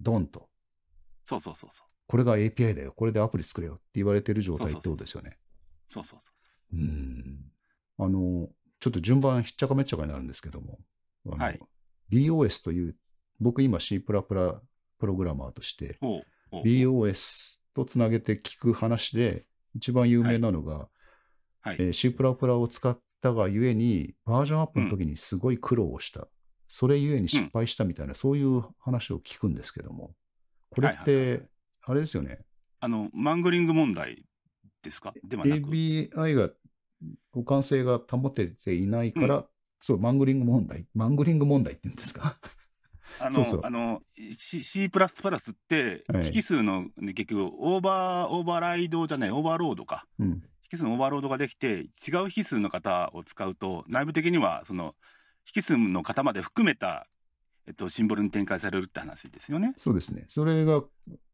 [0.00, 0.48] ドンと、
[1.24, 1.88] そうそうそうそう。
[2.06, 5.38] これが API だよ、これでアプリ作れよって言われてる状態ってことですよね。
[5.88, 6.76] そうそうそう。
[6.76, 6.80] う。
[6.80, 7.52] ーん。
[7.98, 8.48] あの、
[8.80, 10.78] ちょっと順番ひっちゃかめっちゃかになるんですけども、
[11.24, 11.60] はい。
[12.10, 12.96] BOS という、
[13.40, 15.98] 僕今 C++ プログラマーとして、
[16.64, 19.44] BOS とつなげて聞く話で、
[19.74, 20.88] 一番有名なのが、
[21.64, 21.76] はい。
[21.80, 26.28] えー C++ を使ったがゆえに、バージョンアップの時にすごい苦労をした。
[26.68, 30.14] それゆえに失敗したみたいな、そういう話を聞くんですけども、
[30.70, 31.48] これっはいはいはいはて、
[31.86, 32.40] あれですよね、
[32.80, 34.24] あの、マングリング問題
[34.82, 35.14] ですか？
[35.24, 35.70] ではなく。
[35.70, 36.50] ABI が
[37.32, 39.46] 互換性が保てていないから、
[39.80, 42.38] そう、マングリング問題、マングリング問題って言うんですか？
[43.20, 44.02] あの、そうそうあの、
[44.38, 44.90] C, っ
[45.68, 50.06] てはい、引数の、ね、結局、オーバー、オーバーライドじゃない、オーバーロードか。
[50.18, 50.42] うん。
[50.74, 54.94] 引数のオーバーロードができて、違う引数の型を使うと、内部的には、その、
[55.54, 57.06] 引数の型まで含めた、
[57.66, 59.72] えっと、シンボルに展開されるって話ですよね。
[59.76, 60.26] そうですね。
[60.28, 60.82] それが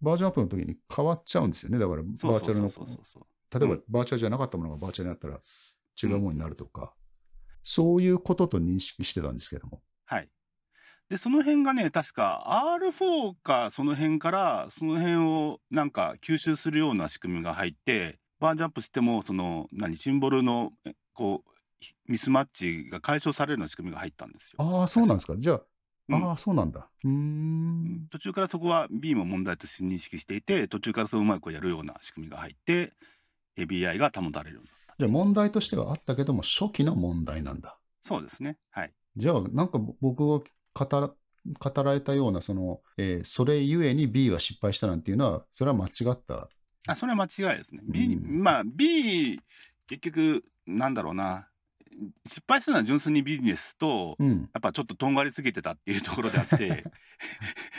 [0.01, 1.79] バージョンアップの時に変わっちゃうんですよね。
[1.79, 3.59] だから、バーチャルの、そうそうそうそう。
[3.59, 5.41] 例えばうんバーチャルじゃなかったものがバーチャルになったら
[6.01, 6.95] 違うものになるとか、
[7.63, 9.83] そういうことと認識してたんですけども。
[10.07, 10.29] はい。
[11.09, 12.45] で、その辺がね、確か
[12.81, 21.51] R4 かその辺から、その辺をなんか吸収するような仕組みが入って、バージョンアップしても、その、何、シンボルの、えこう、
[22.11, 24.57] ミスマッチが解消されるような仕組みが入ったんですよ。
[24.59, 25.35] ああ、そうなんですか。
[25.39, 25.63] じゃあ、
[26.09, 26.89] うんああ、そうなんだ。
[27.05, 28.09] うーん。
[28.11, 32.93] 途中からそこは B も問題として認識していて、途中からそううまくやるような仕組みが入って、
[33.57, 34.95] ABI が保たれるようになった。
[34.99, 37.79] じゃあ問題としてはあったけども、初期の問題なんだ。
[38.03, 38.57] そうですね。
[38.71, 38.93] はい。
[39.17, 41.11] じゃあ、なんか僕が語ら
[41.59, 46.49] 語られたような、その、えーそれゆえに B は失敗したなんていうのは、それは間違った。
[46.87, 47.83] あ、それは間違いですね。
[47.85, 49.41] B、うんまあ、B、
[49.87, 51.49] 結局、なんだろうな、
[52.27, 54.49] 失敗するのは純粋にビジネスと、うん。
[54.53, 56.85] やっぱちょっととんがりすぎてたっていうところであって、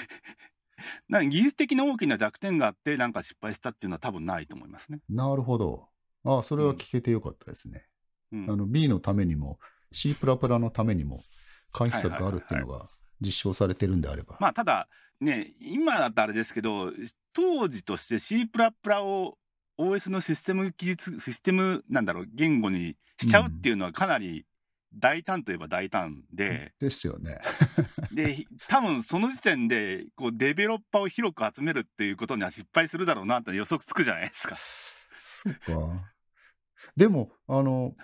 [1.09, 4.99] な技術的な大きな弱点があって、なんか失敗したっていうのは多分ないと思いますね。
[5.09, 5.87] なるほど。
[6.23, 7.85] ああ、それは聞けてよかったですね。
[8.31, 9.59] うんあの B のためにも、
[9.91, 11.23] C プラプラのためにも、
[11.73, 12.89] 回避策があるっていうのが
[13.21, 14.37] 実証されてるんであれば。
[14.39, 14.87] まあ、ただ、
[15.19, 16.91] ね、今だったらあれですけど、
[17.33, 19.37] 当時として C プラプラを
[19.77, 24.45] OS のシステム技術、システム、なんだろう、言語にしちゃうっていうのはかなり
[24.93, 27.39] 大胆といえば大胆で、ですよね。
[28.11, 34.55] で、多分その時点で、こう、デベロッパーを広く集めるっていうことには失敗するだろうなって予測つくじゃないですか。
[35.17, 36.13] そうか。
[36.95, 37.95] でも、あの、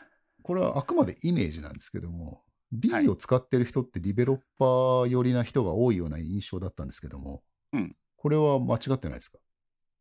[0.43, 7.95] これはあくまでイメージなんですけども、B はいを使ってる人ってディベロッパー寄りな人が多いような印象だったんですけども、うん
[8.27, 9.37] これは間違ってないですか？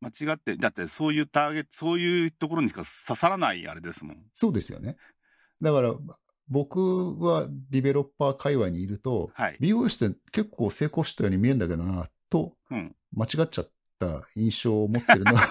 [0.00, 4.16] 間違って、だってそういうターゲット、そういうところにしか刺さらないあれですもん。
[4.34, 4.96] そうですよね。
[5.62, 5.94] だから、
[6.48, 9.58] 僕はディベロッパー界隈にいると、はい。
[9.60, 12.96] BOS って結構成功したように見えるんだけどな、とうん。
[13.12, 15.48] 間違っちゃった印象を持ってるのは、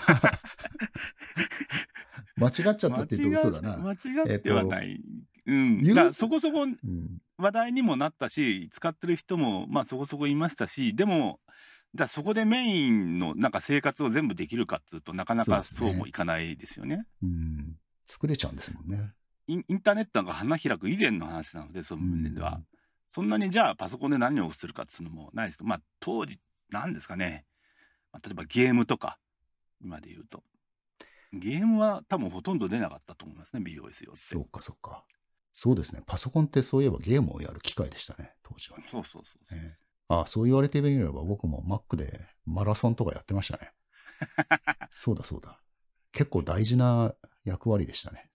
[2.36, 3.78] 間違っちゃったって言うと嘘だな。
[3.78, 5.02] 間違ってはない。
[5.46, 5.80] うん。
[5.80, 6.78] ユーザーだからそこそこうん、
[7.38, 11.40] 話題にもなったし、使ってる人も、まあそこそこいましたし、でも、
[11.96, 17.08] じゃあそこでメインのなんか生活を全部できるかっつうとなかなかそうもいかないですよね。
[17.24, 19.14] うん、作れちゃうんですもんね。
[19.48, 22.60] インインターネットが花開く以前の話なので、その部分では。
[23.14, 26.38] そんなにじゃあパソコンで何をするかっつうのもないですけど、まあ当時、
[26.70, 27.46] なんですかね、
[28.12, 29.18] まあ例えばゲームとか、
[29.82, 30.44] 今で言うと。
[31.32, 34.22] ゲームは多分ほとんど出なかったと思いますね、BOS 用って。
[34.22, 35.06] そうか、そうか。
[35.54, 36.02] そうですね。
[36.06, 38.80] パソコンってそういえばゲームをやる機械でしたね、当時は。
[38.92, 39.58] そうそうそうそう。
[39.58, 43.72] ええああ、そう言われてみれば僕も Mac でマラソンとかやってましたね。
[44.94, 45.60] そうだそうだ。
[46.12, 47.14] 結構大事な
[47.44, 48.30] 役割でしたね。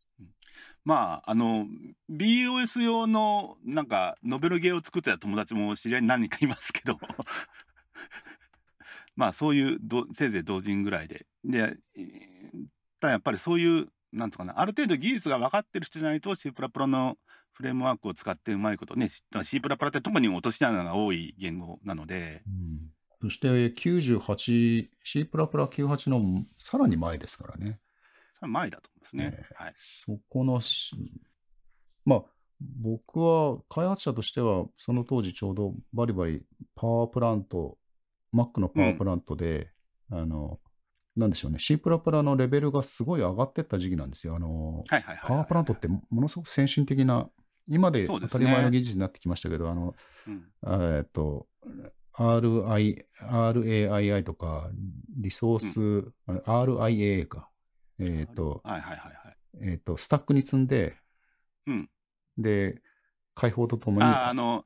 [0.85, 1.67] まあ、あの、
[2.11, 6.99] BOS 用のなんかノベルゲーを作ってた友達も知り合いに何人かいますけど、
[9.15, 11.27] まあそういうどせいぜい同人ぐらいで。
[11.45, 12.67] で、えー
[13.01, 16.53] ただやっぱりそういう、なんとかな、ある程度技術が分かってる人じゃないと C++
[16.87, 17.17] の
[17.61, 19.11] フレームワークを使ってうまいことね、
[19.43, 22.51] C++ って特に落とし穴が多い言語なので、う
[23.27, 27.79] ん、そして98、C++98 のさらに前ですからね。
[28.41, 29.47] 前だと思いますね。
[29.51, 29.75] えはい。
[29.77, 30.93] そこのし、
[32.07, 32.23] まあ、
[32.81, 36.43] 僕は開発者としては、その当時ちょうどバリバリ
[36.75, 37.77] パワープラント、
[38.35, 39.71] Mac のパワープラントで、
[40.11, 40.59] あの、
[41.15, 44.35] なんでしょうね、C++ のレベルがすごい上がってった時期なんですよ。
[44.37, 44.85] あの。
[45.23, 47.29] パワープラントってものすごく先進的な、
[47.71, 49.95] 今で当たり前の技術になってきましたけど、あの、
[50.27, 50.45] うん。
[50.97, 51.47] えっと、
[52.15, 54.71] RI、RAII とか、
[55.17, 57.49] リソース、あ RIA か。
[57.99, 58.81] えっ、と、はい。
[58.81, 59.71] はいはいはい。
[59.71, 60.97] えっ、と、スタックに積んで、
[61.67, 61.91] うん。
[62.37, 62.83] で、
[63.35, 64.65] 解放とともに、ああの、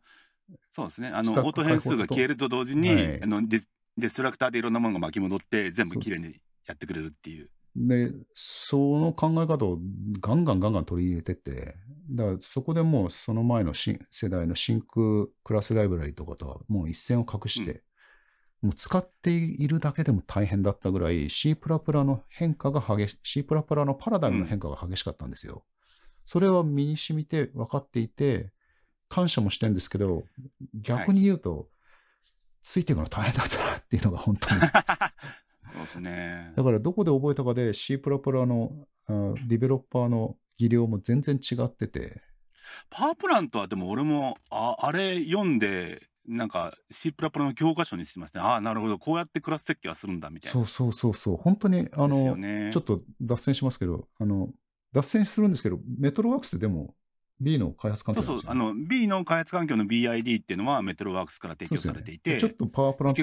[0.74, 3.22] そうですね、あの、オート変数が消えると同時に、はい。
[3.22, 7.50] あのデスデストラクターでいろんなものが巻き戻って、全部きれいにやってくれるっていう。
[7.76, 9.78] で、その考え方を
[10.20, 11.76] ガンガンガンガン取り入れてって、
[12.10, 17.82] だからそこでもうその前の新世代の真空クラスライブラリとかとはもう一線を画して、
[18.62, 25.64] もう使っているだけでも大変だったぐらい C++ の変化が激しい、C++ のパラダイムの変化が激しかったんですよ。
[26.24, 28.52] それは身に染みて分かっていて、
[29.08, 30.24] 感謝もしてるんですけど、
[30.74, 31.68] 逆に言うと、
[32.62, 34.60] ついていくの大変だったなっていうのが本当に。
[35.86, 36.52] そうですね。
[36.56, 42.20] だからどこで覚えたかで C++ のあディベロッパーの技量も全然違ってて、
[42.90, 48.40] パワープラントはでも俺も、ああれ読んで、なんか C++ の教科書にしてますね。
[48.40, 50.52] ああ、なるほど、こうやってクラス設計はするんだみたいな。
[50.52, 54.48] そうそうそうそう、本当にあの、ね、ちょっと脱線しますけど、あの、
[54.92, 56.94] 脱線するんですけど、メトロワークスってでも
[57.40, 63.22] B の開発環境なんですよ、そうそう、あの B の開発環境の BID っていうのはメトロワークスから提供されていて、ちょっと PowerPlant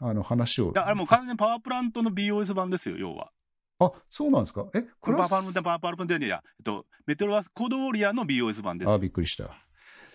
[0.00, 0.72] あの話を。
[0.72, 3.30] だあれもう完全にパワープラントの BeOS 版ですよ、要は。
[3.78, 4.66] あ、そうなんですか？
[4.74, 8.90] え、これ PowerPlant、PowerPlant で、いや、えっと、メトロワークコードウォリアーの BOS 版です。
[8.90, 9.50] あ、びっくりした。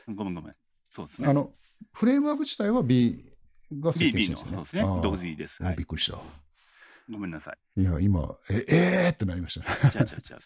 [0.07, 0.55] ごめんごめん。
[0.95, 1.27] そうですね。
[1.27, 1.53] あの、
[1.93, 3.33] フレームワーク自体は B
[3.79, 4.55] が設の、してるんですよね。
[4.55, 4.81] そうですね。
[5.03, 5.61] 独自です。
[5.63, 5.85] はいびっ。
[5.85, 6.17] くりした。
[7.09, 7.81] ごめんなさい。
[7.81, 9.75] いや、今、え、えーってなりましたね。
[9.95, 10.39] 違う違う違う。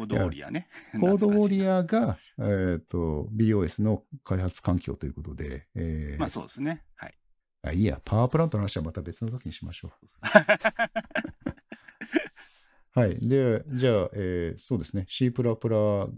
[0.00, 0.66] コードウォリアーね。
[0.98, 6.82] コードウォリアが、えっ、と、BOS の開発環境ということで、えーまあそうですね。
[6.96, 7.14] はい。
[7.62, 9.92] あいいや、パワープラントの話はまた別の時にしましょう。
[12.98, 13.18] はい。
[13.28, 16.14] で、じゃあ、えーそうですね、C++ と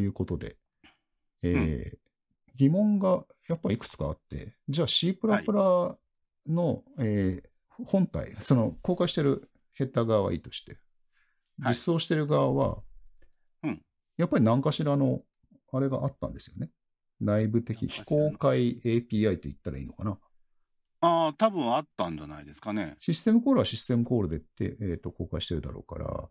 [0.00, 0.56] いうことで、
[1.42, 1.98] えー
[2.56, 5.16] 疑問がやっぱいくつかあって、じゃあ C++
[6.48, 7.48] の、えー
[7.84, 10.80] 本体、その公開してるヘッダー側はいいとして、はい
[11.60, 12.82] 実装してる側は、うん
[14.18, 15.22] やっぱり何かしらの
[15.72, 16.70] あれがあったんですよね。
[17.20, 20.18] 内部的非公開 API と言ったらいいのかな。
[21.00, 22.96] ああ、多分あったんじゃないですかね。
[22.98, 26.28] システムコールはシステムコールでって、えーと公開してるだろうから、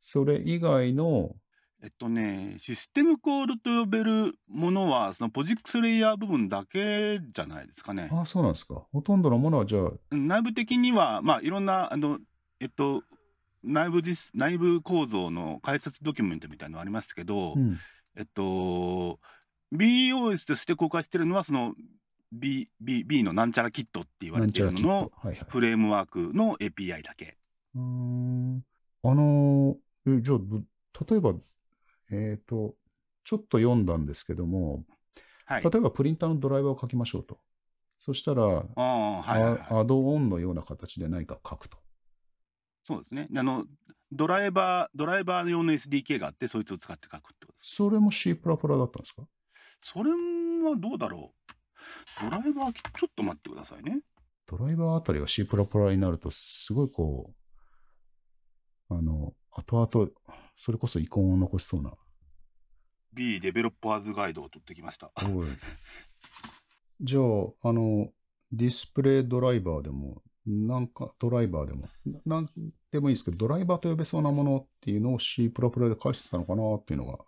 [0.00, 1.36] それ以外の、
[1.82, 8.08] えっとね、システムコールと呼べるものは、そのポジックスレイヤー部分だけじゃないですかね。
[8.10, 8.84] ああ、そうなんですか。
[8.92, 12.18] ほとんどのものはじゃあ、うん内部的には、まあ、いろんな、あの、
[12.58, 13.04] えっと、
[13.68, 17.78] 内部実内部構造の解説ドキュメントみたいなのありましたけど、うん、
[18.16, 19.20] えっと、
[19.72, 21.74] BOS として公開してるのは、その
[22.32, 25.28] B, B, B のなんちゃらキットって言われているののト。
[25.28, 25.46] はいはい。
[25.48, 27.36] フレームワークの API だけ。
[27.74, 28.64] うーん
[29.04, 30.62] あのーえじゃあ、ど
[31.10, 31.34] 例えば、
[32.10, 32.74] えっ、と、
[33.24, 34.84] ちょっと読んだんですけども、
[35.44, 35.62] はい。
[35.62, 37.38] 例えばプリンターのドライバーを書きましょうと。
[38.00, 39.60] そしたら、はいはいはい。
[39.70, 41.78] あアドオンのような形で何か書くと。
[42.88, 43.28] そうですね。
[43.36, 43.66] あの、
[44.10, 49.22] ドライバー、ドライバー用の SDK があって、そいつを使って書くってことそれも C++ だったんですか？
[49.82, 50.16] それは
[50.76, 51.34] どうだろ
[52.18, 52.24] う。
[52.24, 54.00] ドライバー、ちょっと待ってくださいね。
[54.46, 57.34] ドライバーあたりが C++ になると、すごいこ
[58.90, 60.10] う、あの、後々、
[60.56, 61.92] それこそ遺恨を残しそうな。
[63.12, 65.12] B デベロッパーズガイドを取ってきました。
[67.02, 67.22] じゃあ、
[67.68, 68.08] あの、
[68.50, 72.48] ディスプレイドライバーでも、なんかドライバーでも、ななん
[72.90, 77.18] でもいいですけど、ドライバーと呼べそうなものっていうのを C++ で返してたのかなっていうのが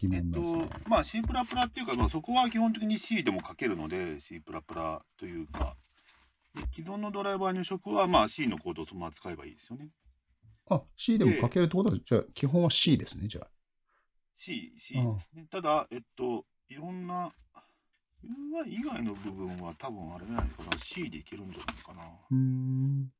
[0.00, 1.22] 疑えっと問なんですね。、まあ C++ っ
[1.70, 5.76] ていうか、まあ、そこは基本的に C でも書けるので、C++ というか、
[6.54, 9.88] で既存のドライバー入力はまあ C のコードをそのまま使えばいいですよね。
[10.68, 13.48] あ、C でも書けるってことは、じゃあ基本は C ですね、じゃあ。
[14.38, 15.46] C、C ですね。
[15.50, 17.32] ただ、えっと、いろんな、
[18.26, 22.02] UI 以外の部分は多分あれじゃないかな、C でいけるんじゃないかな。
[22.30, 23.12] うーん。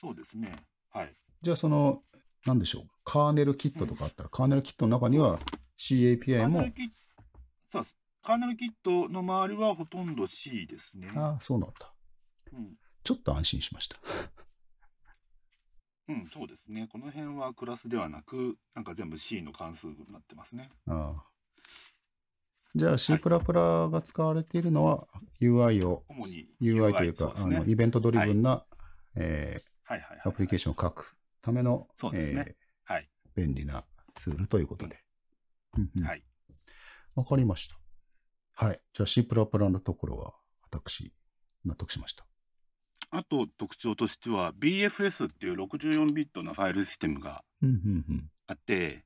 [0.00, 0.56] そうですね。
[0.90, 1.14] はい。
[1.42, 2.02] じゃあその、
[2.46, 5.38] なんでしょう、カーネルキットとかあったら、カーネルキットの中には
[5.78, 6.94] CAPI もカーネル、キット、
[7.72, 7.94] そうです。
[8.22, 11.10] カーネルキットの周りはほとんど C ですね。
[11.16, 11.92] ああ、そうなんだ。
[12.52, 12.76] うん。
[13.02, 13.98] ちょっと安心しました。
[16.08, 16.88] うん、そうですね。
[16.90, 20.70] この辺はクラスではなく、なんか全部 C の関数になってますね。
[20.88, 21.31] ああ
[22.74, 25.06] じゃあ C++ が使われているのは
[25.40, 28.64] UI を、主に UI というか、あのイベントドリブンな、
[29.14, 29.60] え
[30.24, 31.88] アプリケーションを書くための、
[33.34, 35.02] 便利なツールということで。
[36.02, 36.22] はい。
[37.14, 37.76] わかりました。
[38.54, 38.80] はい。
[38.92, 41.12] じゃあ C++ のところは私、
[41.64, 42.24] 納得しました。
[43.10, 47.44] あと特徴としては BFS っていう64ビットのファイルシステムが。
[48.46, 49.04] あって、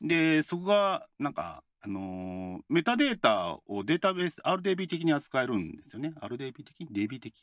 [0.00, 6.12] で、そこがなんか、あのーメタデータをデータベース、RDB 的に扱えるんですよね。
[6.20, 7.34] RDB 的 ?DB 的？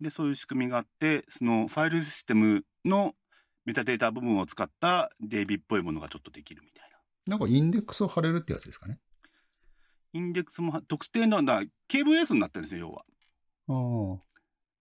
[0.00, 3.14] で、そういう仕組みがあって、そのファイルシステムの
[3.64, 6.90] メタデータ部分を使った DB っぽいものがちょっとできるみたい
[7.26, 7.36] な。
[7.36, 8.98] なんかインデックスを貼れるってやつですかね？
[10.12, 13.04] インデックスも特定のだ KVS になってるんですよ、要は。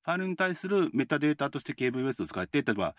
[0.03, 2.97] ファイルに対するメタデータとして KVS を使って、例えば、と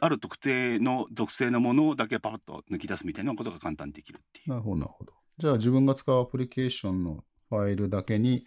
[0.00, 4.50] ある特定の属性のものだけパッと抜き出すみたいなことが簡単にできるっていう。
[4.50, 5.12] なるほど、なるほど。
[5.38, 8.46] じゃあ自分が使うアプリケーションのファイルだけに、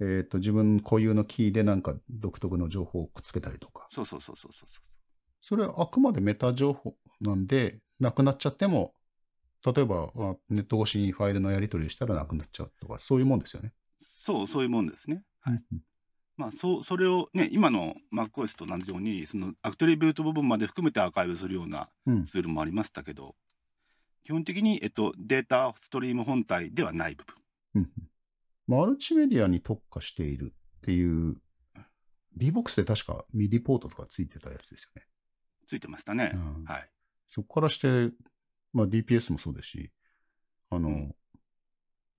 [0.00, 3.86] えっ、と、自分固有のキーでなんか独特の情報をくっつけたりとか。
[3.90, 4.68] そうそうそうそうそう。
[5.40, 8.94] それはあくまでメタ情報なんで、なくなっちゃっても、
[9.64, 13.72] 例えばあネット越しにファイルのやり取りをしたらなくなっちゃうとか、そういうもんですよね。
[14.02, 15.22] そう、そういうもんですね。
[15.40, 15.62] はい。
[16.36, 22.24] まあ、そう、それをね、今の MacOS と同じように、そのアクトリビュート部分まで含めてアーカイブするようなうん。
[22.24, 23.36] ツールもありましたけど、
[24.24, 27.36] 基本的に、えっと、データストリーム本体ではない部分。
[27.74, 27.90] うん。
[28.66, 31.36] マルチメディアに特化しているっていう、
[32.36, 35.06] VBOX で確か MIDI ポートとかついてたやつですよね。
[35.68, 36.32] ついてましたね。
[36.34, 36.90] うんはい。
[37.28, 38.12] そこからして、
[38.72, 39.90] まあ DPS もそうですし、
[40.70, 41.14] あの、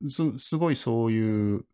[0.10, 1.65] す、すごいそういう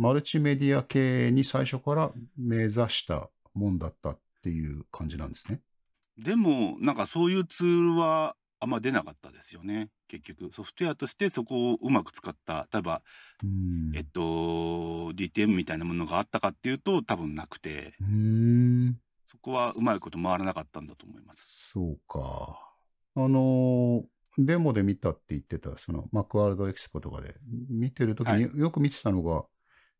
[0.00, 5.60] マルチメディア系に最初から目指したもんだったっていう感じなんですね。
[6.16, 9.90] でも、なんかそういうツールはあんま出なかったですよね。
[10.08, 13.02] 結局、ソフトウェアとしてそこをうまく使った、例えば、
[13.44, 13.92] うん。
[13.94, 17.92] えっと、DTM みたいなものがあったかっていうと、多分なくて。
[19.30, 21.72] そこはうまいこと回らなかったんだと思います。
[21.72, 22.58] そうか。
[23.16, 24.06] あの、
[24.38, 27.34] デモで見たって言ってた、その、マクワールドエキスポとかで
[27.68, 29.44] 見てるときによく見てたのが、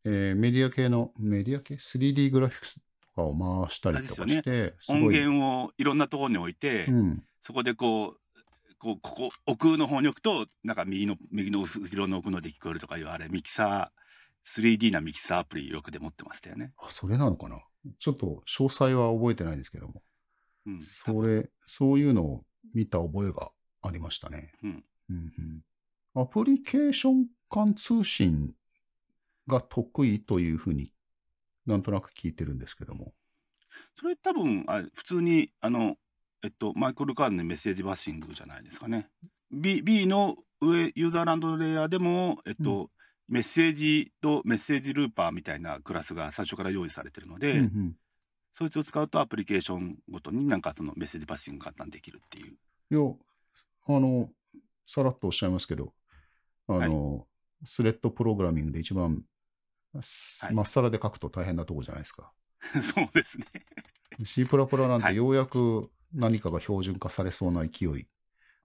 [0.03, 2.81] えーメディア系の、メディア系 ?3D グラフィックスと
[3.15, 5.07] かを回したりとかして、す音。
[5.07, 7.23] 源をいろんなところに置いて、うん。
[7.43, 16.73] そこでこう、こうここ奥の方に置くと、なんか右の右の後ろの奥ので聞こえるとかいうあれ、ミキサー、3D なミキサーアプリよくで持ってましたよね。
[16.77, 17.59] あ、それなのかな？
[17.99, 20.01] ちょっと詳細は覚えてないんですけども。
[20.65, 24.51] うん、それ、そういうのを見た覚えがありましたね。
[24.63, 25.31] うん、うん
[26.15, 28.55] うん、アプリケーション間通信
[29.47, 30.91] が得意というふうに
[31.65, 33.13] なんとなく聞いてるんですけども。
[33.99, 35.95] それ多分あ普通にあの、
[36.43, 39.09] えっと、マイクル・カードのメッセージバッシングじゃないですかね。
[39.51, 42.89] B, B の上、ユーザーランドレイヤーでも、えっと、
[43.27, 47.95] メッセージとメッセージルーパーみたいなクラスが最初から用意されてるので、うんうん
[48.53, 52.53] そいつを使うとアプリケーションごとになんかそのメッセージバッシングが簡単にできるっていう。
[52.91, 52.99] いや、
[53.87, 54.29] あの、
[54.85, 55.93] さらっとおっしゃいますけど、
[56.67, 57.25] あの、
[57.63, 59.23] スレッドプログラミングで一番、はい
[60.53, 62.31] まっさらで書くと大変なとこじゃないですか。
[62.83, 63.45] そうですね。
[64.23, 68.07] C++ なんはいてようやく何かが標準化されそうな勢い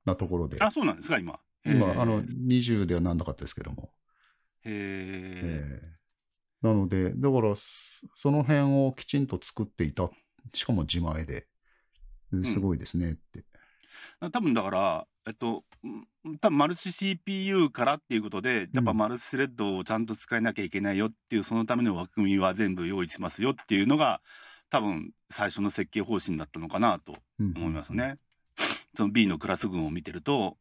[0.05, 1.39] なところで、あ、そうなんですか、今。
[1.64, 3.93] 今、あの、20ではなんなかったですけども。
[4.62, 4.72] へえ。
[4.72, 5.97] ええ
[6.62, 7.62] なので、だから、そ
[8.16, 10.11] その辺をきちんと作っていた。
[10.53, 11.47] しかも自前で。
[12.45, 13.45] すごいですねって。
[14.33, 24.20] 多分だから、えっと、ん多分マルチ CPU からっていうことで、やっぱうんマルチスレッドをちゃんと使えなきゃいけないよっていう、そのための枠組みは全部用意しますよっていうのが、
[24.70, 27.93] 多分最初の設計方針だったのかなとうん思います。
[27.93, 28.18] ね。
[28.97, 30.57] その B のクラス群を見てると、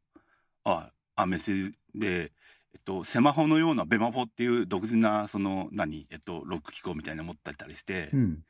[0.64, 2.32] あ、アメスで、
[2.74, 8.44] えっと、セマホのようなベマフォっていう独自な、その、何、えっと、ロック機構みたいなの持ってたりして、うん。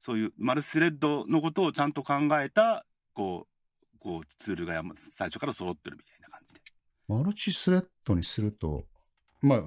[0.00, 3.55] そういうマルチスレッドのことをちゃんと考えた、こう、
[4.06, 4.80] こうツールが
[5.18, 6.60] 最初から揃ってるみたいな感じで。
[7.08, 8.84] マルチスレッドにすると、
[9.42, 9.62] まあ、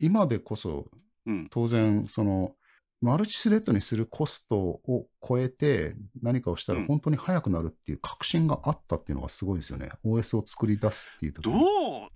[0.00, 0.90] 今でこそ
[1.28, 1.46] うん。
[1.50, 2.54] 当然、その、
[3.00, 9.90] マルチスレッドにするコストを超えて何かをしたらうん本当に速くなるっていう確信があったっていうのがすごいですよね。
[10.04, 12.08] OS を作り出すっていう時どうに。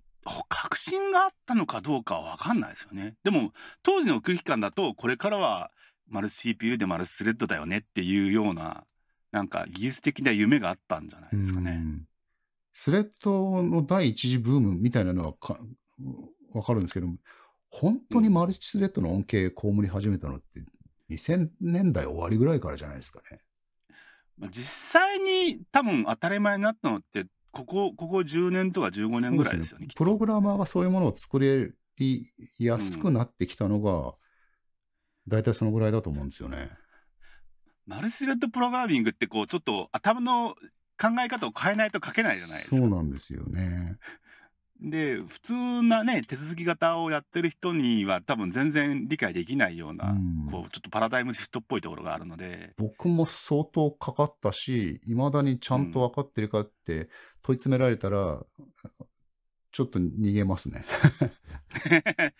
[0.48, 3.14] 確信があったのかどうかは分かんないですよね。
[3.22, 3.52] でも、
[3.82, 5.70] 当時の空気感だと、これからは
[6.08, 8.84] マルチ CPU でマルチスレッドだよねっていうような、
[9.33, 11.70] なんか技術的な夢があったんじゃないですかね。
[11.72, 12.07] うん
[12.74, 15.59] スレッドの第一次ブームみたいなのはか
[16.55, 17.07] わかるんですけど、
[17.68, 20.64] 本当にマルチスレッドの恩恵被り始めたのって
[21.11, 23.41] 2000年代終わりぐらいからじゃないですかね。
[24.39, 29.89] まあ実際に多分当たり前になったのって、ここ、ここ10年とか15年ぐらいですよね。
[29.89, 31.74] きっとプログラマーがそういうものを作り
[32.59, 34.14] やすくなってきたのが、
[35.28, 36.70] 大体そのぐらいだと思うんですよね。
[37.87, 40.55] マルチスレッドプログラミングってこうちょっと頭の
[41.01, 42.76] 考え方を変えないと書けないじゃないですか。
[42.76, 43.99] そうなんですよね。
[44.80, 45.53] で普通
[45.83, 57.09] なね手続き型をやってる人には多分全然理解できないような、うんこうちょっとパラダイムシフトっぽいところがあるので、僕も相当かかったし、いまだにちゃんと分かってるかって
[57.43, 58.43] 問い詰められたら、
[59.70, 60.85] ちょっと逃げますね。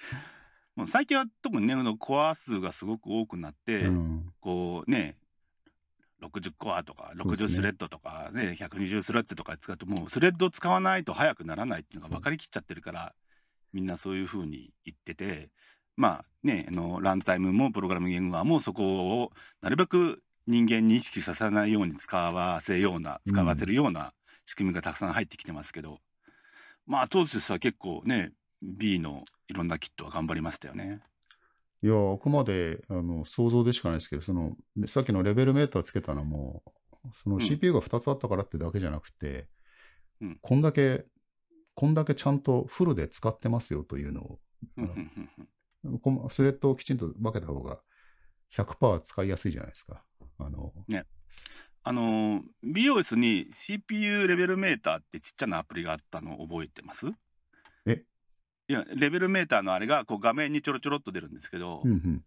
[0.77, 5.17] もう最近は特にねコア数がすごく多くなって、うんこうね
[6.23, 13.15] 60コアとか60そうですねスレッドとかね120スレッドとか使うともうスレッドを使わないと速くならないっていうのが分かりきっちゃってるから
[13.73, 15.49] みんなそういうふうに言ってて
[15.97, 24.13] まあねあのランタイムもプログラミング言語はもうそこをなるべく人間に意識させないように使わせようなうん使わせるような
[24.47, 25.99] 仕組みがたくさん入ってきてますけど、
[26.87, 31.01] まあ当時としては結構ね B のいろんなキットは頑張りましたよね。
[31.83, 34.57] いや、あくまであの想像でしかないですけど、その
[34.87, 36.63] さっきのレベルメーターつけたのも、
[37.15, 37.41] そのうん。
[37.41, 39.49] CPU が2つあったからってだけじゃなくて、
[40.21, 40.39] うん。
[40.41, 41.05] こんだけ、
[41.75, 44.39] こんだけちゃんとフルで使ってますよというのを、
[46.11, 47.81] のスレッドをきちんと分けた方が
[48.55, 50.05] 100%使いやすいじゃないですか。
[50.39, 50.73] あの
[51.85, 57.07] あのー BOS に CPU レベルメーターってちっちゃなアプリがあったの覚えてます？
[57.87, 58.05] え
[58.73, 62.25] いや、レベルメーターのあれがこう画面にちょろちょろっと出るんですけど、うんうん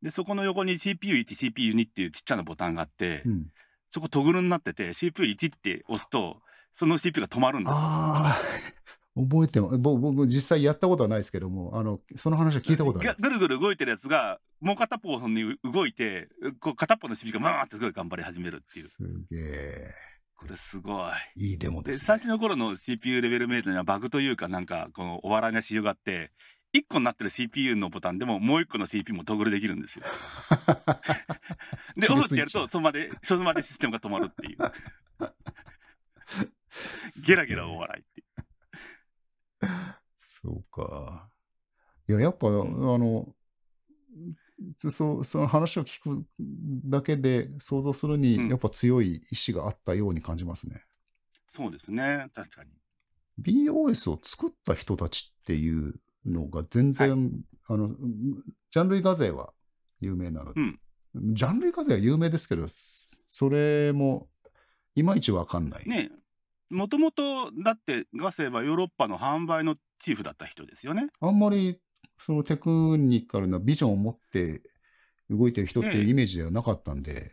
[0.00, 3.46] でそこの横に CPU1、CPU2 っていうちっちゃなボタンがあって、うん、
[3.90, 6.36] そこトグルになってて、CPU1 って押すと、
[6.72, 7.76] その CPU が止まるんですよ。
[7.76, 8.40] ああ、
[9.20, 13.30] 覚えても、ぼ僕、実際やったことはないですけども、あのその話は聞いたことありますぐ。
[13.30, 16.28] るぐる動いてるやつが、もう片方に動いて、
[16.60, 18.86] こう片方の CPU がバーンってすごい頑張り始めるっていう。
[18.86, 19.02] す
[19.32, 19.94] げえ。
[20.38, 21.12] これすごい。
[21.34, 22.06] いいデモでですね。
[22.06, 26.30] 最初の頃の CPU レベルメーターにはバグというかなんかこのお笑いな仕様があって
[26.74, 30.04] 1個になってる CPU のボタンでももう1個の CPU もトグルできるんですよ。
[31.96, 34.58] でキオフってやるとその場でその場でシステムが止まるっていう
[37.26, 38.28] ゲラゲラお笑いっていう。
[40.18, 41.28] そうか。
[42.08, 43.34] いや、やっぱ、あの、
[44.90, 46.24] そうその話を聞く
[46.84, 50.82] だけで想像するに、うんやっぱ強い意志があったように感じますね。
[51.54, 52.70] そうですね確かに。
[53.40, 55.94] BOS を作った人たちっていう
[56.26, 57.30] のが全然、
[57.68, 59.52] あの、ジャンルイガゼは
[60.00, 60.80] 有名なので、うん
[61.14, 64.28] ジャンルイガゼは有名ですけど、それも
[64.94, 65.88] いまいちわかんない。
[65.88, 66.10] ね
[66.70, 71.08] もともとだってガセはヨーロッパの販売のチーフだった人ですよね。
[71.20, 71.80] あんまり
[72.18, 74.62] そのテクニカルなビジョンを持って
[75.30, 77.32] 動いてる人っていうイメージではなかったんで、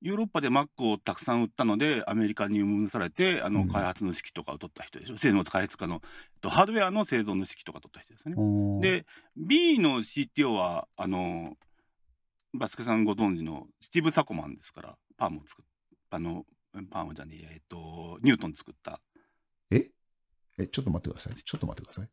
[0.00, 3.54] ヨーロッパで Mac をたくさん売ったので、アメリカに輸入されて、あうん。
[3.54, 6.00] の開発の指揮とかを取った人でしょ、製造開発家の、えっ
[6.40, 8.34] とハードウェアの製造の指揮とか取った人ですね。
[8.36, 9.06] うんで、
[9.36, 11.56] B の CTO は、あの
[12.54, 15.64] バスケさんご存知のスティーブ・サコマンですから、パームを作っ
[16.10, 16.44] あの、
[16.90, 19.00] パームじゃねえや、えっと、ニュートン作った、
[19.70, 19.88] え？
[20.58, 21.42] え、ちょっと待ってください。
[21.42, 22.08] ちょっと待ってください。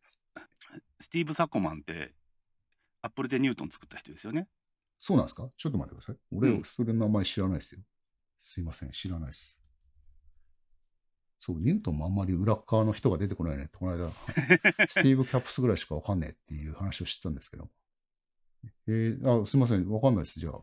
[1.01, 2.13] スティーブ・サコマンって、
[3.01, 4.47] アップルでニュートン作った人ですよね。
[4.97, 5.49] そうなんですか？
[5.57, 6.17] ちょっと待ってください。
[6.31, 7.81] 俺、うんそれの名前知らないですよ。
[8.37, 9.59] すいません、知らないです。
[11.39, 14.11] そう、ニュートンもあんまり裏っ側の人が出てこないねって、この間、
[14.87, 17.69] スティーブ・キャップスぐらいしかわかんねえっていう話を知ったんですけど。
[18.87, 20.59] えーあ、すいません、わかんないです、じゃあ。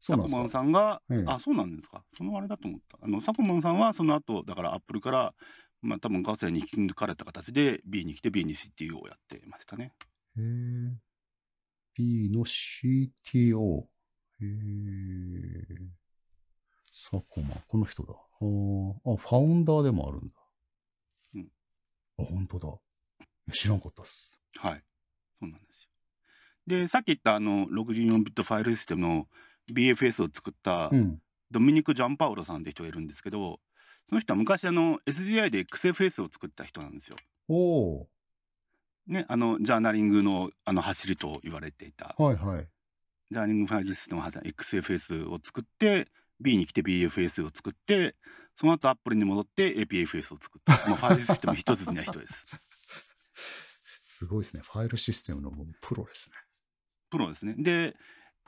[0.00, 0.42] そうなんですか？
[0.42, 2.02] サコマンさんが、ええあ、そうなんですか。
[2.18, 2.98] そのあれだと思った。
[3.00, 5.32] あの、サコマンさんはその後、だからアップルから、
[5.84, 9.92] まあ多分ガセに引き抜かれた形で B に来て B に CTO をやってましたね。
[10.36, 10.42] へえ。
[11.94, 13.82] B の CTO。
[13.82, 16.04] へえ。
[16.92, 18.12] サコマン、この人だ。
[18.12, 18.18] は
[19.04, 20.34] あ、あ、ファウンダーでもあるんだ。
[21.34, 21.48] うん。
[22.18, 23.52] あ、本当だ。
[23.52, 24.40] 知らんかったっす。
[24.56, 24.82] はい。
[25.38, 25.90] そうなんですよ。
[26.66, 29.28] で、さっき言ったあの、64ビットファイルシステムの
[29.72, 31.20] BFS を作ったうん。
[31.50, 33.60] ドミニク・ジャンパウロさんって人がいるんですけど、
[34.08, 37.16] その人は昔あの SDI で XFS を作った人なんですよ。
[37.48, 38.08] おお
[39.06, 42.68] ね、あの、ジャーナリングのあの走りと言われていた、はいはい。
[43.30, 46.08] ジャーナリングファイルシステムを XFS を作って、
[46.40, 48.16] Be に来て BFS を作って、
[48.58, 50.72] その後 Apple に戻って APFS を作った。
[50.88, 52.34] まあ、ファイルシステム一つな人です。
[54.00, 54.62] すごいですね。
[54.62, 55.50] ファイルシステムの
[55.82, 56.36] プロですね。
[57.10, 57.54] プロですね。
[57.58, 57.96] で、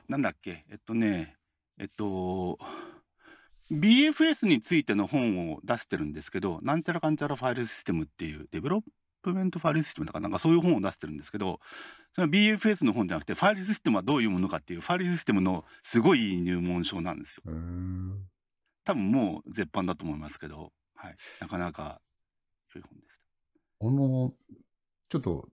[0.07, 1.37] なんだっけ、えっとね、
[1.77, 2.57] えっと、
[3.71, 8.81] BFS についての本を出してるんですけど、なんちゃらかんちゃらファイルシステムっていう、デベロッ
[9.23, 11.59] プメントファイルシステムだから、なんかそういう本を出してるんですけど、
[12.13, 17.43] それは BFS の本じゃなくて、ファイルシステムはどういうものかっていう、ファイルシステムのすごい入門書なんですよ。
[18.85, 21.99] 多分もう絶版だと思いますけど、はい、なかなか
[22.73, 23.17] 良い本でし
[23.81, 24.33] あの、
[25.09, 25.49] ちょっと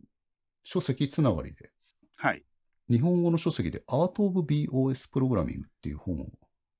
[0.62, 1.72] 書籍つながりで、
[2.16, 2.28] た。
[2.28, 2.44] はい。
[2.88, 6.28] 日本語の書籍で Art of BOS Programming っていう本を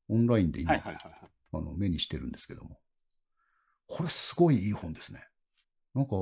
[0.08, 1.30] オンラインで今、はいはいはいはい。
[1.52, 2.78] あの目にしてるんですけども、
[3.86, 5.24] これすごいいい本ですね。
[5.94, 6.16] なんか、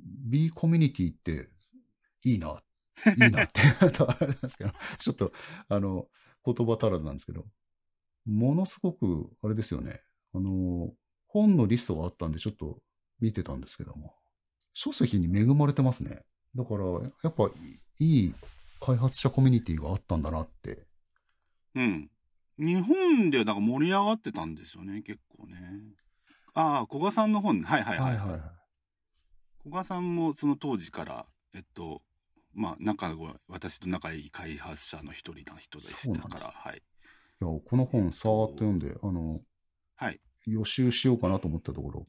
[0.00, 1.48] B コミュニティって
[2.24, 2.62] いいな、
[3.16, 5.32] いいなって、あれなんですけど、ちょっと、
[5.68, 6.08] あの、
[6.44, 7.46] 言葉足らずなんですけど、
[8.26, 10.02] ものすごく、あれですよね、
[10.34, 10.94] あの、
[11.26, 12.82] 本のリストがあったんで、ちょっと
[13.20, 14.16] 見てたんですけども、
[14.72, 16.24] 書籍に恵まれてますね。
[16.54, 16.84] だから、
[17.22, 17.50] やっぱ
[17.98, 18.34] いい
[18.80, 20.86] 開発者コミュニティがあったんだなって。
[21.74, 22.10] うん。
[22.60, 25.56] 日本でなんか盛り上がってたんですよね、結構ね。
[26.54, 27.66] ああ、古賀さんの本ね。
[27.66, 28.16] はいはいはい。
[28.16, 28.40] はい。
[29.62, 32.02] 古賀さんもその当時から、えっと、
[32.52, 36.78] まあ、仲が、私と仲いい開発者の一人な人でしたから、はい。
[36.78, 36.80] い
[37.40, 39.40] や、この本、さーっと読んで、あの、
[39.96, 40.20] はい。
[40.46, 42.06] 予習しようかなと思ったところ、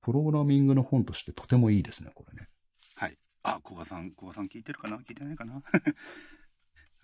[0.00, 2.48] プログラミングの本としてとてもいいですね、これね。
[2.94, 3.18] はい。
[3.42, 4.96] あ、古賀さん、古賀さん聞いてるかな？
[4.98, 5.62] 聞いてないかな？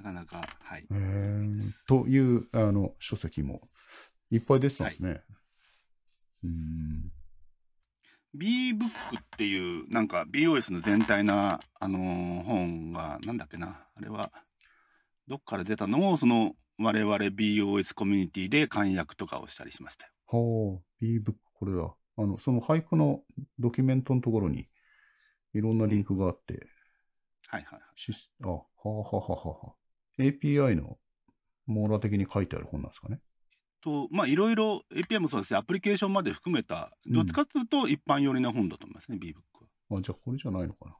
[0.02, 0.86] なかなか、はい。
[1.86, 3.68] という、あの、書籍も
[4.30, 5.22] いっぱい出てたんですね。
[6.42, 7.12] うーん。
[8.34, 14.32] BBook っていう、なんか BOS の全体な、あのー本が、なんだっけな、あれは、
[15.28, 20.10] どっから出たのを、その、我々 BOS コミュニティで簡約とかをしたりしましたよ。
[20.28, 21.94] はあ、B-Book、これだ。
[22.16, 23.22] あの、その俳句の
[23.58, 24.68] ドキュメントのところに、
[25.52, 26.68] いろんなリンクがあって、
[27.48, 27.82] はいはいはい。
[28.44, 29.79] あ、はあはあはあはあ。
[30.20, 30.98] API の
[31.66, 33.20] 網羅的に書いてある本なんですかね？
[33.82, 39.36] と、まあ、いろいろ API もそうですし、アプリケーションまで含めた、うんどっちかっていうと一般寄りな本だと思いますね、BBook
[39.88, 39.98] は。
[39.98, 40.94] あ、じゃあこれじゃないのかな？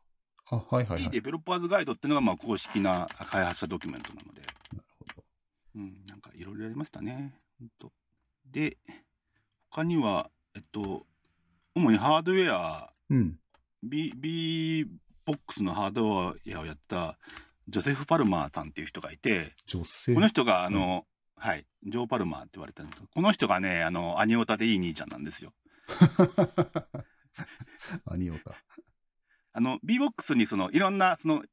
[0.53, 0.99] あ、はいはいはい。
[0.99, 4.47] B なデベロッパーズガイドっていうのがまあ公式な開発者ドキュメントなので、る
[4.99, 5.25] ほど。
[5.77, 7.35] うん、なんかいろいろやりましたね。
[8.51, 8.79] で、
[9.71, 11.07] 他には、えっと、
[11.77, 13.39] 主にハードウェア、うん。
[13.83, 14.87] B、B
[15.25, 17.17] ボックスのハードウェアをやった
[17.71, 20.15] ジョセフ・パルマーさんっていう人がいて、女性？
[20.15, 21.05] この人が、あの、
[21.37, 25.53] はい、ジョー・パルマーって言われてるんですけど、この人がね、あの、アニオタでいい兄ちゃんなんですよ。
[28.07, 28.55] アニオタ。
[29.55, 31.45] あの、B-BOX にその、いろんな、その、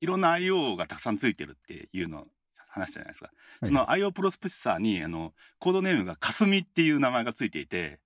[0.00, 2.26] いろんな IO がたくさんついてるっていうのを
[2.68, 3.26] 話じゃないですか。
[3.26, 8.00] はいその IO プロセッサーに、あの、コードネームがかすみっていう名前がついていて、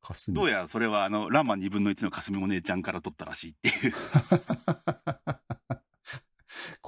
[0.00, 0.34] かすみ。
[0.34, 3.94] どうやらそれは、あの、ランマ2分の1のかすみお姉ちゃんから取ったらしいっていう。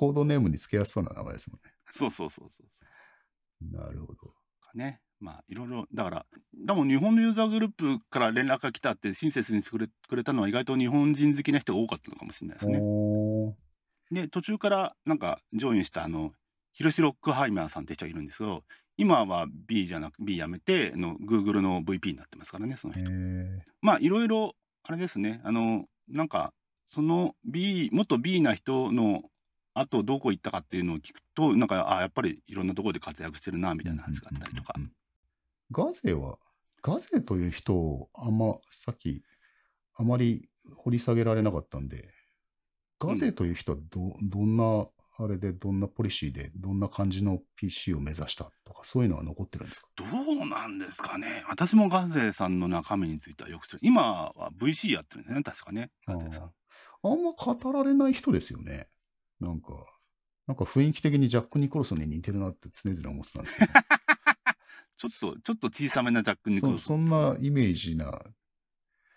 [0.03, 1.73] コードネームに付けやすそうな名前ですもんね。
[1.97, 3.77] そうそうそうそう。
[3.77, 4.17] なるほど。
[4.61, 5.01] かね。
[5.21, 12.81] まあ、いろいろ、だから、でも日本のユーザーグループから連絡が来たって、親切にしてくれくれたのは意外と日本人好きな人が多かったのかもしれないですね。
[14.11, 16.33] で、途中からなんかジョインしたあの、
[16.73, 18.65] ヒロシ・ロックハイマーさんって人がいるんですけど、
[18.97, 23.09] 今は B じゃなく B やめて、あの Google の VP になってますからね、そのへ人。
[23.09, 23.65] え。
[23.81, 26.53] まあ、いろいろ、あれですね、あの、なんか、
[26.93, 29.23] その B、元 B な人の
[29.75, 34.83] 後どこ行ったかっていうのを聞くと、なんか、あやっぱりいろんなところで活躍してるな、みたいな話があったりとかうん。
[34.83, 34.97] うんうんうん
[35.75, 36.39] ガゼは、
[36.83, 39.23] ガゼという人をあんま、さっき、
[39.95, 42.11] あまり掘り下げられなかったんで、
[42.99, 49.89] ガゼという人はど,、どんな、あれで、どんなポリシーで、どんな感じの PC を目指したとか、そういうのは残ってるんですか？
[49.97, 51.43] どうなんですかね。
[51.49, 53.79] 私もガゼさんの中身についてはよく知る。
[53.81, 55.91] 今は VC やってるんですね、確かね。
[56.07, 56.53] ガゼさん。
[57.05, 58.89] あんま語られない人ですよね。
[59.43, 59.73] なんか、
[60.47, 63.73] なんか雰囲気的にジャック・ニコルソンに似てるなって常々思ってたんですけど、
[65.09, 66.79] ちょっと、ちょっと小さめなジャック・ニコルソン。
[66.79, 68.23] そそんなイメージな、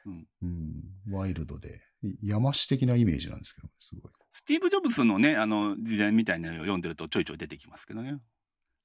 [0.06, 1.82] うんうんワイルドで、
[2.22, 4.12] 山師的なイメージなんですけど、すごい。
[4.34, 8.20] スティーブ・ジョブズのね、あの、自伝みたいなのを読んでるとちょいちょい出てきますけどね。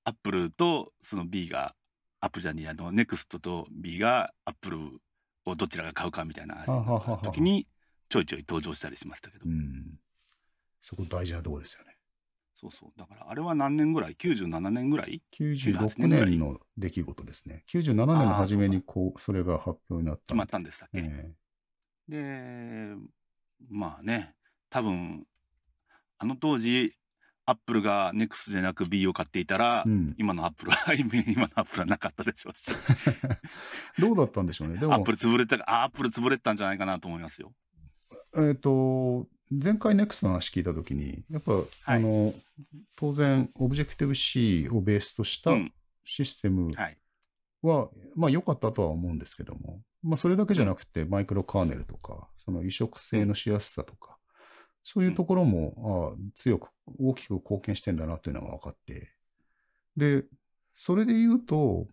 [0.04, 1.74] アップルとその Be が、
[2.20, 4.78] アップルじゃねえあの、ネクストと B がアップル
[5.46, 6.64] をどちらが買うかみたいな
[7.22, 7.66] 時に、
[8.08, 9.44] ちょいちょい登場したりしましたけど。
[9.46, 9.98] うん。
[10.80, 11.96] そこ大事なとこですよね。
[12.54, 12.90] そうそう。
[12.98, 17.64] だから、あれは何年ぐらい ?97 年ぐらい？96年の出来事ですね。
[17.72, 21.34] 97年の初めにこう、それが発表になった決まったんでしたっけ、え
[22.08, 22.96] で、
[23.70, 24.34] まあね、
[24.68, 25.26] 多分
[26.20, 26.92] あの当時、
[27.46, 30.14] アップルが NEXT じゃなく B を買っていたら、えうん。
[30.18, 32.76] 今のアップルは、 今のアップルはなかったでしょうし、
[33.98, 34.76] どうだったんでしょうね。
[34.76, 37.54] でもアップ、ル潰れた、あアップル潰れてたんじゃないかなと思いますよ。
[38.36, 41.52] えっ、と、前回 NEXT の話聞いたときに、やっぱ、
[41.84, 42.32] あの、
[42.94, 45.72] 当然、Objective-C をベースとしたうん、
[46.04, 46.96] システムはい。
[47.62, 54.18] は、まあ良かったとは思うんですけども、まあそれだけじゃなくて、マイクロカーネルとか、その移植性のしやすさとか、
[54.84, 59.12] そういうところも、ああ強く、大きく貢献してんだなというのが分かって、
[59.96, 60.24] で、
[60.76, 61.88] それで言うと、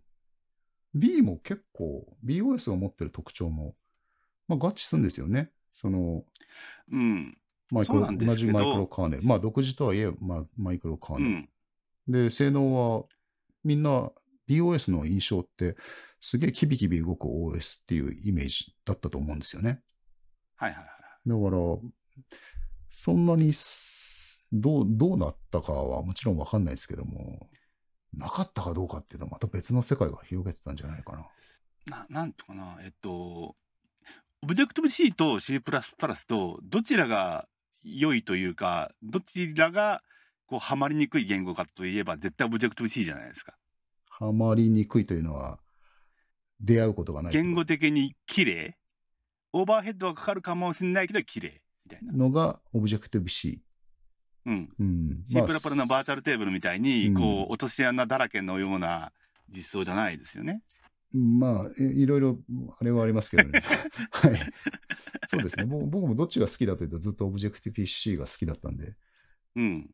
[0.93, 3.75] B も結構、BOS が持ってる特徴も、
[4.47, 5.49] まあ合致するんですよね。
[5.73, 6.23] その、
[6.91, 7.37] うん。
[7.69, 9.23] マイクロ、同じマイクロカーネル。
[9.23, 11.35] まあ独自とはいえ、まあマイクロカーうネル。
[11.35, 11.49] ん。
[12.07, 13.05] で、性能は、
[13.63, 14.11] みんな
[14.47, 15.75] BOS の印象って、
[16.19, 19.81] すげえキビキビ動く OS っていうイメージだったと思うんですよね。
[20.55, 20.87] はいはいはい。
[21.27, 22.25] だから、
[22.91, 27.49] そんなにす、どう、どうなったかはもちろんわかんないですけども、
[28.13, 31.27] なかったかどうかっていうのはまた別の世界が広げてたんじゃないかな。
[31.85, 33.55] ななんていうかな、えっと、
[34.45, 35.61] Objective-C と C++
[36.27, 37.47] とどちらが
[37.83, 40.01] 良いというか、どちらが
[40.47, 43.55] こうハマりにくい言語かといえば、絶対 Objective-C じゃないですか。
[44.09, 45.59] ハマりにくいというのは、
[46.59, 48.77] 出会うことがない言語的に綺麗
[49.53, 52.13] オーバーヘッドがかかるかもしれないけど綺麗みたいな。
[52.13, 53.61] のが Objective-C。
[54.45, 54.69] うん。
[54.79, 55.25] うん。
[55.29, 59.11] C++ のバーチャルテーブルみたいに、うんこう、落とし穴だらけのような
[59.49, 60.61] 実装じゃないですよね。
[61.13, 62.39] まあ、いいろいろ、
[62.79, 63.61] あれはありますけどね。
[64.11, 64.39] はい。
[65.25, 65.65] そうですね。
[65.65, 68.95] 僕僕もどっちが好きだというと、ずっと Objective-C が好きだったんで。
[69.55, 69.89] うん。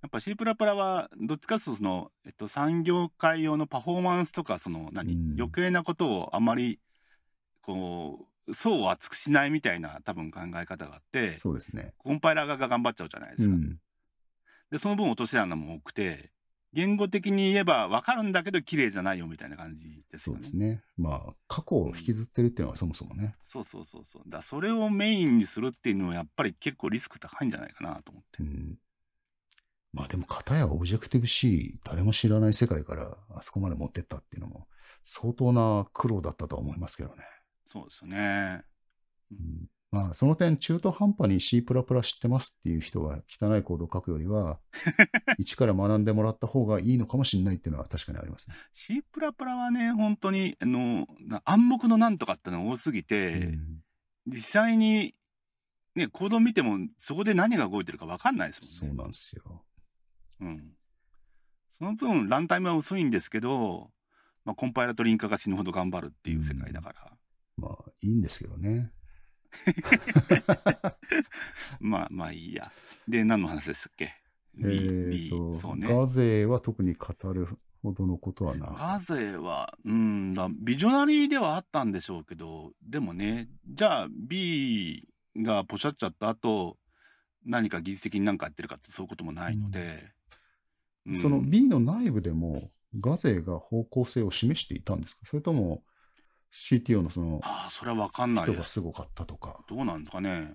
[0.00, 6.80] やっぱ C++ はどっちかというとその、えっと、産業界用のパフォーマンスとかその何、うん余計なことをあまり
[7.62, 11.94] こう層を厚くしないみたいな多分考え方があってそうですね。
[11.98, 13.56] コンパイラー側が頑張っちゃうじゃないでうすか。
[13.56, 13.76] ん。
[14.70, 16.30] でその分落とし穴も多くて
[16.78, 20.40] 言語的に言えば分かるんだけど綺麗じゃないよみたいな感じですそよね。
[20.40, 20.82] うですね。
[20.96, 23.34] まあ、過去を引きずってるっていうのはそもそもね。
[23.44, 28.46] そうそうそうそうだそれをメインにするっていうのはやっぱり結構リスク高いんじゃないかなと思ってう。
[28.46, 28.78] ん。
[29.92, 34.68] まあでも、片や Objective-C、誰も知らない世界からあそこまで持ってったっていうのも、
[35.02, 37.24] 相当な苦労だったとは思いますけどね。
[37.72, 38.62] そうですよね。
[39.32, 44.60] うんまあ、その点、中途半端に C++ 知ってますっていう人が汚いコードを書くよりは、
[45.38, 48.56] 一から学んでもらった方がいいのかもしれないっていうのは確かにありますね。
[48.74, 53.82] C プラプラはね、本当に、あの、な暗黙のなんとかってのが多すぎて、うん
[54.28, 55.14] 実際に、
[55.94, 58.76] ね、コード見ても、そこで何が動いてるか分かんないですもんね。
[58.88, 59.64] そうなんですよ。
[60.40, 60.72] うん。
[61.78, 63.90] その分、ランタイムは薄いんですけど、
[64.44, 67.12] まあ、コンパイラとリンカが死ぬほど頑張るっていう世界だから、
[67.56, 68.92] まあ、いいんですけどね。
[71.80, 72.70] まあまあいいや。
[73.06, 74.14] で、何の話でしたっけ？
[74.60, 75.86] えーと、そうね。
[75.88, 77.48] ガゼは特に語る
[77.82, 78.66] ほどのことはな。
[78.76, 85.06] ガゼは、うんだ、ビジョナリーではあったんでしょうけど、でもね、じゃあ B
[85.36, 86.76] がポシャっちゃった後、
[87.46, 90.10] 何か技術的に何かやってるかってそういうこともないので、
[91.06, 95.20] うんその B の内部でも、ガゼが方向性を示していたんですか？
[95.24, 95.82] それとも、
[96.52, 98.54] CTO のそのああ、それは分かんない人。
[98.54, 99.60] がすごかったとか。
[99.68, 100.54] どうなんですかね。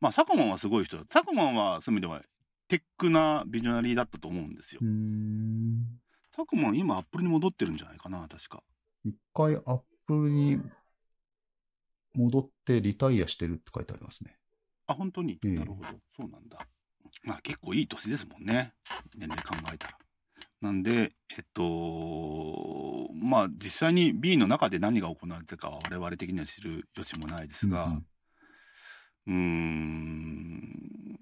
[0.00, 1.04] まあ、サコマンはすごい人だ。
[1.12, 2.22] サコマンはそういう意味では、
[2.68, 4.80] テックなビジョナリーだったと思うんですよ。
[6.36, 8.62] サコマン、今、アップルに戻ってるんじゃないかな、確か。
[9.04, 10.60] 一回アップルに
[12.14, 14.36] 戻ってリタイアしてるって書いてありますね。
[14.86, 15.88] あ、本当に、ええなるほど。
[16.16, 16.66] そうなんだ。
[17.22, 18.72] まあ結構いい年ですもんね。
[19.16, 19.98] 年齢考えたら。
[20.60, 28.04] なんで、えっと、まあ実際に B の中で何が行われてるかは我々的には知る余地もないですが、うん
[29.32, 31.18] ん、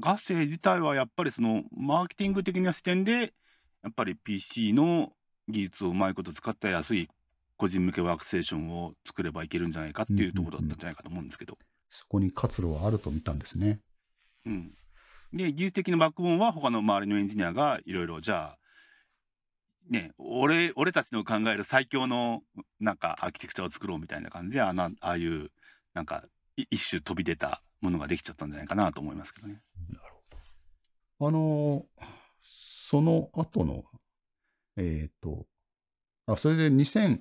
[0.00, 3.32] ガセ自体はやっぱりそのマーケティング的な視点で、
[3.82, 5.12] やっぱり PC の
[5.48, 7.08] 技術をうまいこと使った安い
[7.56, 11.56] 個人向けワークステーションを作ればいけるんじゃないかっていうところだったんじゃないかと思うんですけど。
[11.88, 13.80] そこに活路はあると見たんですね。
[14.44, 14.72] うん、
[15.36, 18.58] で、技術的なバックボーンは他の周りのエンジニアがいろいろ、じゃあ、
[19.90, 22.42] ね、俺俺たちの考える最強の
[22.80, 25.52] なんかアーキテクチャを作ろうみたいな感じで、あのああいう
[25.94, 26.24] なんか
[26.56, 29.60] 一種飛び出たものができちゃったんじゃないかなと思いますけどね。
[29.90, 30.36] なるほ
[31.20, 31.28] ど。
[31.28, 32.26] あのー
[32.88, 33.82] その後の、
[34.76, 35.46] えっ、と、
[36.26, 37.20] あ、それで2001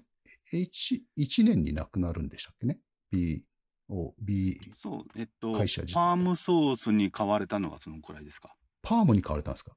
[1.43, 2.77] 年に亡くなるんでしたっけね
[3.09, 3.43] ?B、
[3.89, 8.55] O、B、そう、えっと、会社自体パームソースに変われたのがそのくらいですか？
[8.81, 9.73] パームに変われたんですか？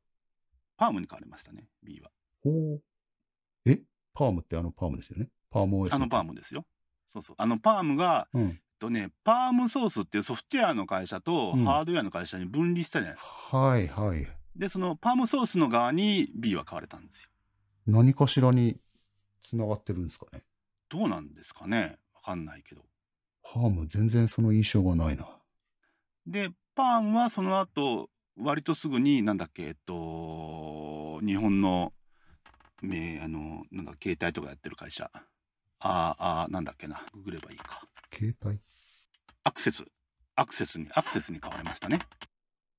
[0.77, 2.11] パームに変わりましたね、B は。
[2.43, 2.83] ほう。
[3.67, 3.81] え？
[4.15, 5.29] パームってあのパームですよね？
[5.51, 6.65] パーム OS あのパームですよ。
[7.13, 7.37] そうそう。
[7.39, 8.43] あのパームが、うん。
[8.43, 13.57] えっとね、パームソースっていうソフトウェアの会社とうんハードウェアの会社に分離したじゃないですか。
[13.59, 14.27] はいはい。
[14.57, 17.29] で、そのパームソースの側に B は買われたんですよ。
[17.87, 18.81] 何かしらに
[19.43, 20.45] 繋がってるんですかね？
[20.89, 21.99] どうなんですかね？
[22.15, 22.83] わかんないけど。
[23.55, 25.27] パーム全然その印象がないな。
[26.27, 31.93] で、パームはその後、割とすぐに、なんだっけ、えっと、日本の、
[32.83, 35.11] ね、あの、なんだ、携帯とかやってる会社。
[35.81, 37.07] あーあー、なんだっけな。
[37.15, 37.83] ググればいいか。
[38.13, 38.59] 携帯？
[39.45, 39.85] アクセス。
[40.37, 42.01] アクセスに、アクセスに変わりましたね。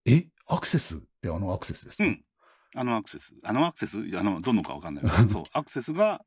[0.06, 0.28] え？
[0.48, 2.24] アクセスってあのアクセスですか、うん。
[2.76, 3.34] あのアクセス。
[3.44, 6.22] あのアクセス、あの、どのかわかんないけど、 そう、アクセスが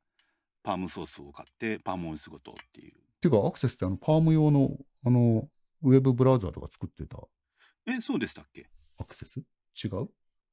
[0.63, 3.02] パームソースを買って、パームオイスごとっていう。
[3.23, 5.47] っていうか、アクセスってあのパーム用のあの
[5.81, 7.17] ウェブブラウザーとか作ってた
[7.87, 8.67] え、そうでしたっけ？
[8.97, 9.39] アクセス？
[9.81, 10.09] 違う？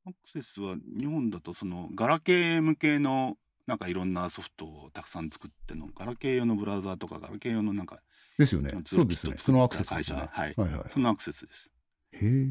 [0.07, 7.99] アクセスは日本だとそのガラケー向けのなんかいろんなソフトをたくさん作ってのガラケー用のブラウザーとかガラケー用のなんか
[8.39, 8.71] ですよね。
[8.87, 9.37] そうですね。
[9.43, 10.29] そのアクセスですよね。
[10.31, 11.71] はい、はいはいそのアクセスです。
[12.13, 12.47] へえ。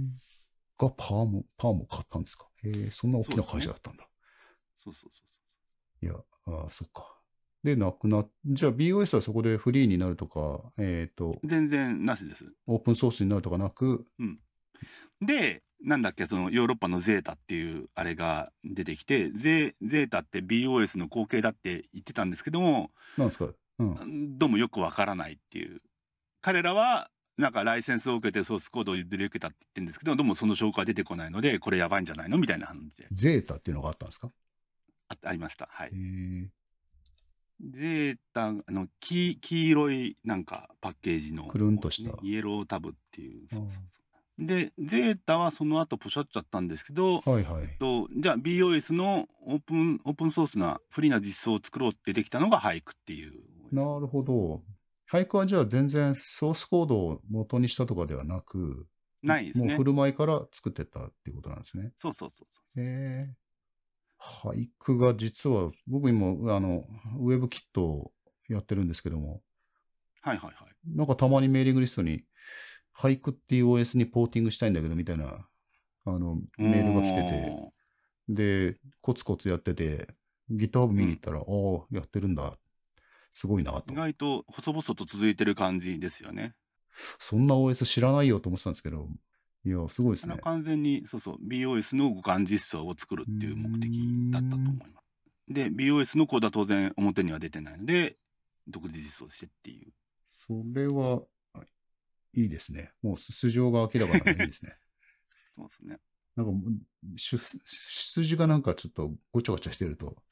[0.77, 2.45] がパーム、パームを買ったんですか？
[2.65, 4.05] へえ、そんな大きな会社だったんだ。
[4.83, 5.23] そうそうそ
[6.01, 6.15] ういや、
[6.45, 7.18] ああ、そっか。
[7.63, 12.45] で、なくなっ、じゃあ BOS はそこでフリーになるとか、えっ、とそう。、全然なしです。
[12.67, 14.05] オープンソースになるとかなく、
[15.21, 23.49] で、なんだっけ、そのヨーロッパのゼータっていうあれが出てきて、ゼゼータって BOS の後継だって言ってたんですけども、なんですか？
[23.79, 24.37] うん。
[24.37, 25.81] どうもよくわからないっていう。
[26.41, 32.37] 彼らは、なんかライセンスを受けてソースコードを譲り受けたって言ってるんですけど、どうもその証拠が出てこないので、これやばいんじゃないの？
[32.37, 34.29] みたいな話でゼータっていうのがあったんですか？
[35.07, 35.69] あありました。
[35.71, 35.91] はい。
[37.61, 43.47] ゼータ、あの、黄黄色いなんかパッケージの、くるんとしたねイエロータブっていう。
[44.39, 47.77] で、ゼータはその後ポシャっちゃったんですけど、はいはい。
[47.79, 53.33] とじゃあ BOS のオープンオープンソースなフリーな実装を作ろうってできたのが俳句っていう。
[53.71, 54.61] なるほど。
[55.11, 58.87] 俳句はじゃあ全然ソースコードを元にしたとかではなく、
[59.21, 59.83] ないですねもう振。
[59.85, 61.91] る舞いから作ってったっていうことなんですね。
[62.01, 63.33] そうそうそうそへえ。
[64.19, 66.85] 俳句が実は、僕今、あの、
[67.19, 68.11] ウェブキットを
[68.47, 69.41] やってるんですけども、
[70.25, 70.29] う。
[70.29, 70.95] はいはいはい。
[70.95, 72.23] なんかたまにメーリングリストに、
[72.97, 75.47] 俳句っていう OS にポーティングしたいんだけど、みたいな、
[76.05, 80.07] あの、メールが来てて、で、コツコツやってて、
[80.51, 82.57] GitHub 見に行ったら、ああ、やってるんだ。
[83.31, 83.95] すごいなと意。
[83.95, 86.55] 外と細々と続いてる感じですよね。
[87.19, 89.07] そんな OS 知らないよと思ってたんですけど、
[89.65, 90.37] いや、すごいですね。
[90.41, 95.09] 完全にそうそう BOS の互換実装を作るっていう目的だったと思います。
[95.49, 98.17] で、BOS のコードは当然表には出てないので、
[98.67, 99.91] 独自実装してっていう。
[100.29, 101.21] それは、
[101.53, 101.61] あ
[102.33, 102.91] いいですね。
[103.01, 104.75] もう素性が明らかなんでいいですね。
[105.55, 105.99] そうですね。
[106.35, 110.23] なんかもう、出出筋がなんかちょっとごちゃごちゃしてると、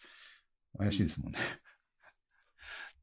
[0.78, 1.40] 怪しいですもんね。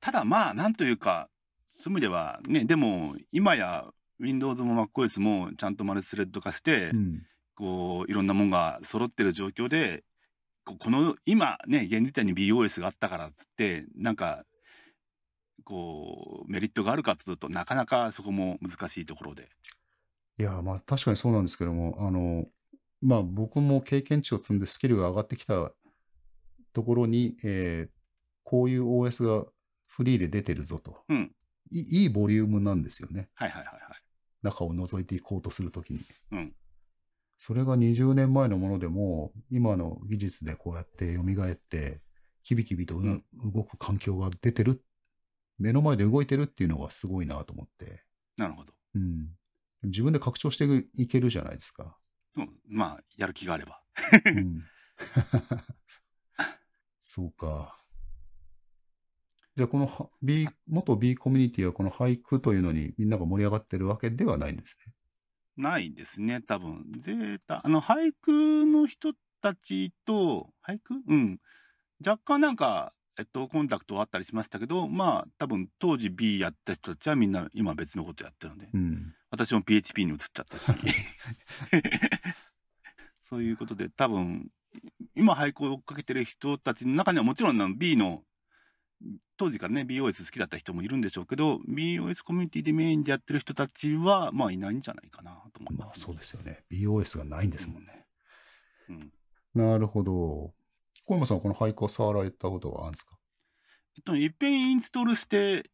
[0.00, 1.28] ただまあ、なんというか、
[1.76, 3.90] そういう意味ではね、でも今や
[4.20, 7.22] Windows も MacOS もちゃんとマルチスレッド化して、うん。
[7.56, 10.02] こういろんなものが揃ってる状況で
[10.64, 14.42] ここの今ね現時点に BOS があったからっつってなんか
[15.62, 19.50] こうメリットがあるかっつうとなかなかそこも難しいところで
[20.38, 22.46] いや、まあ確かにそうなんですけども、あの、
[23.00, 25.72] まあ僕も経験値を積んでスキルが上がってきた
[26.72, 27.94] ところに、えー
[28.46, 29.46] こういう OS が
[29.86, 30.98] フリーで出てるぞと。
[31.08, 31.32] うん
[31.70, 33.30] いいいボリュームなんですよね。
[33.34, 33.83] はいはいはいはい
[34.44, 36.00] 中を覗いていこうとするときに。
[36.30, 36.54] うん
[37.36, 42.00] それが20年前のものでも、今の技術でこうやって蘇って、
[42.42, 43.18] キビキビとうな
[43.52, 44.82] 動く環境が出てる、
[45.58, 48.02] 目の前で動いてるっていうのがすごいなと思って。
[48.36, 49.30] なるほどうん。
[49.82, 51.98] 自分で拡張していけるじゃないですか。
[52.34, 53.80] そうまあやる気があれば
[54.26, 54.64] うん、
[57.02, 57.83] そうか。
[59.56, 64.92] じゃあ、このは B、元 B コミュニティはこの俳句というのにみんなが盛り上がってるわけではないんですね。
[65.56, 66.84] ないですね多分。
[67.04, 70.94] ゼータあの俳句の人たちと俳句？
[71.08, 71.38] うん。
[72.04, 79.14] 若干なんかえっと、コンタクトはあったりしましたけど、まあ、多分当時 B やった人たちはみんな今別のことやってるので、うん。
[79.30, 80.64] 私も PHP に移っちゃったし、
[83.30, 84.50] そういうことで、多分
[85.14, 88.24] 今、俳句を追っかけてる人たちの中には、もちろん B の、
[89.36, 96.64] 当時からね、BOS 好きだった人もいるんでしょうけど、BOS コミュニティでメインでやってる人たちは、まあ、いないんじゃないかなと思いまあます、そうですよね。
[96.70, 98.06] BOS がないんですもんね。
[98.88, 99.12] うん。
[99.54, 100.54] なるほど。
[101.06, 103.18] 小山さんはこの俳句を触られたことはあるんですか？
[103.96, 105.70] えっと、いっぺんインストールして、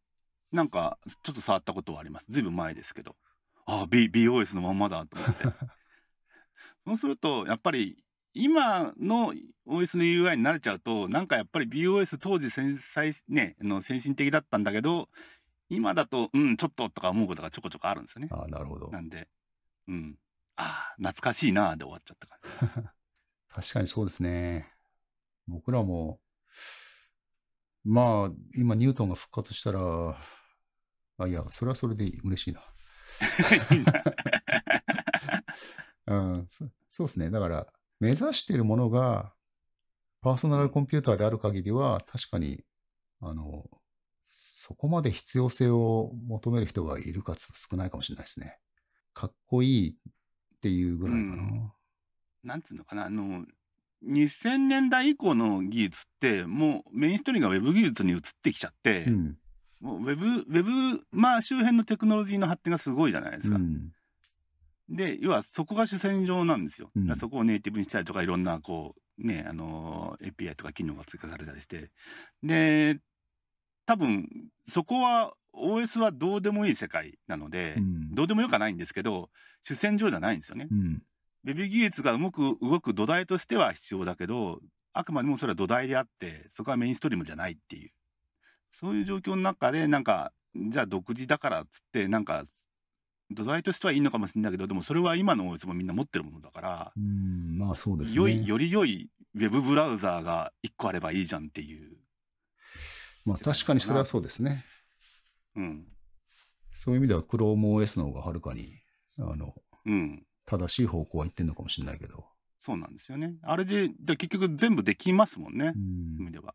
[0.53, 2.27] なんか、ちょっと触ったことはあります。
[2.29, 3.17] ずいぶん前ですけど。
[3.67, 5.45] ああ、B、BOS のまんまだと思って。
[6.87, 8.03] そうすると、やっぱり、
[8.33, 9.35] 今の
[9.67, 15.09] OS の UI に慣れちゃうと、なんかやっぱり BOS 当時繊細、ね、あの先進的だったんだけど、
[15.69, 18.29] 今だと、うん、ちょっととか思うことがちょこちょこあるんですよね。
[18.31, 18.91] ああ、なるほど。
[18.91, 19.29] なんで、
[19.89, 20.17] うん。
[20.57, 22.89] ああ、懐かしいなあで終わっちゃった感じ。
[23.55, 24.73] 確かにそうですね。
[25.47, 26.21] 僕らも、
[27.85, 29.81] まあ、今、ニュートンが復活したら、
[31.19, 32.63] あ、いや、それはそれで嬉し いな。
[36.07, 37.31] うん、そそうですね。
[37.31, 39.33] だから、目指しているものが、
[40.23, 42.65] パーソナルコンピューターである限りは、確かに、
[43.21, 43.65] あの、
[44.27, 48.59] そこまで必要性を求める人がいるかつ少ないかもしれないですね。
[49.15, 51.33] かっこいいっていうぐらいかな。
[51.35, 51.73] うん
[52.43, 53.45] なんつうのかな、あの、
[54.07, 59.37] 2000年代以降の技術って、もうメインストリームがウェブ技術に移ってきちゃって、うん。
[59.81, 60.63] もうウェブ、ウェ
[60.95, 63.57] ブ、まあ周辺のテクノロジーの発展がすごいじゃないですか。
[63.57, 63.93] うん。
[64.91, 66.91] で、要はそこが主戦場なんですよ。
[66.97, 71.91] うんそこをネイティブにしたりとか、いろんなこう、ね、あの、API とか機能が追加されたりして。
[72.43, 72.99] で、
[73.87, 74.29] 多分
[74.73, 79.31] そこは OS はどうでもいい世界なので、うんどうでもよくはないんですけど、
[79.63, 80.69] 主戦場じゃないんですよね。
[80.71, 81.03] うん。
[81.45, 84.61] ウェブ技術が動く動く土台としては必要だけど、
[84.93, 87.91] あくまでもそれは土台であって、そこはメインストリームじゃないっていう、
[88.81, 92.45] そういう状況の中で、なんか、じゃあ独自だからっつって、なんか、
[93.31, 98.17] 土台としてはいいのかもしれないけど、でもそれは今の OS もみんな持ってるものだから、うん、まあそうですね。
[98.17, 101.97] 良い、より良いウェブブラウザーが1個あればいいじゃんっていう。
[103.25, 104.65] まあ確かにそれはそうですね。
[105.57, 105.87] うん。
[106.75, 108.81] そういう意味では ChromeOS の方がはるかに、
[109.19, 109.55] あの、
[109.87, 110.25] うん。
[110.47, 112.25] 正しい方向は行ってんのかもしれないけど。
[112.65, 113.35] そうなんですよね。
[113.43, 115.79] あれで、で結局全部できますもんねう。
[115.79, 116.55] ん意味では。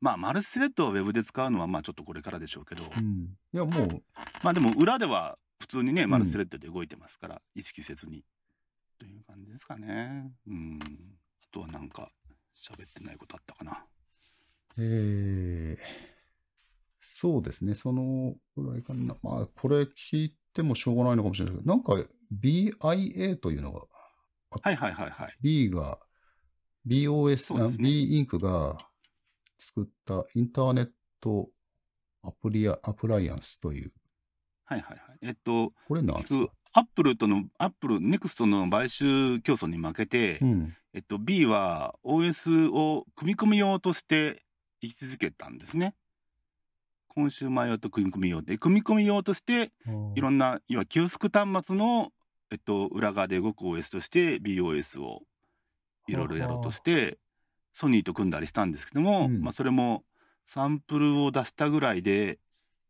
[0.00, 3.36] まあ、マルチスレッドをウェブで使うのは、まあちょっとこれからでしょうけど、うん。
[3.52, 4.02] いや、もう、
[4.42, 8.24] まあでも裏では普通にね、んマルチスレッドで動いてますから、意識せずに。
[8.98, 10.32] という感じですかね。
[10.46, 10.78] うん。
[11.42, 12.10] あとはなんか、
[12.56, 13.84] 喋ってないことあったかな。
[14.78, 15.78] えー、
[17.00, 17.74] そうですね。
[17.74, 19.16] そのぐらいかな。
[19.22, 21.94] まあ、これ聞いてもしょうがないのかもしれないけど、なんか
[22.32, 23.80] BeIA というのが、
[24.62, 25.36] はいはいはいはい。
[25.40, 25.98] B が、
[26.86, 28.78] BOS、ね B インクが
[29.58, 30.90] 作ったインターネッ
[31.20, 31.48] ト
[32.22, 33.92] アプリア、アプライアンスという、
[34.70, 35.18] はいはいはい。
[35.22, 36.52] えっと、これなんですか？
[36.72, 40.76] アップルとの、アップル、ネクストの買収競争に負けて、うん。
[40.94, 44.44] えっと、B は OS を組み込み用として
[44.80, 45.94] 位置づけたんですね。
[47.08, 49.72] コンシューマー用と組み込み用で、組み込み用として、
[50.14, 52.12] いろんな、要はキオスク端末の、
[52.52, 55.22] えっと、裏側で動く OS として BOS を
[56.06, 57.18] いろいろやろうとして、
[57.72, 60.04] ソニーと組んだりしたんですけども、うんまあ、それも
[60.46, 62.38] サンプルを出したぐらいで、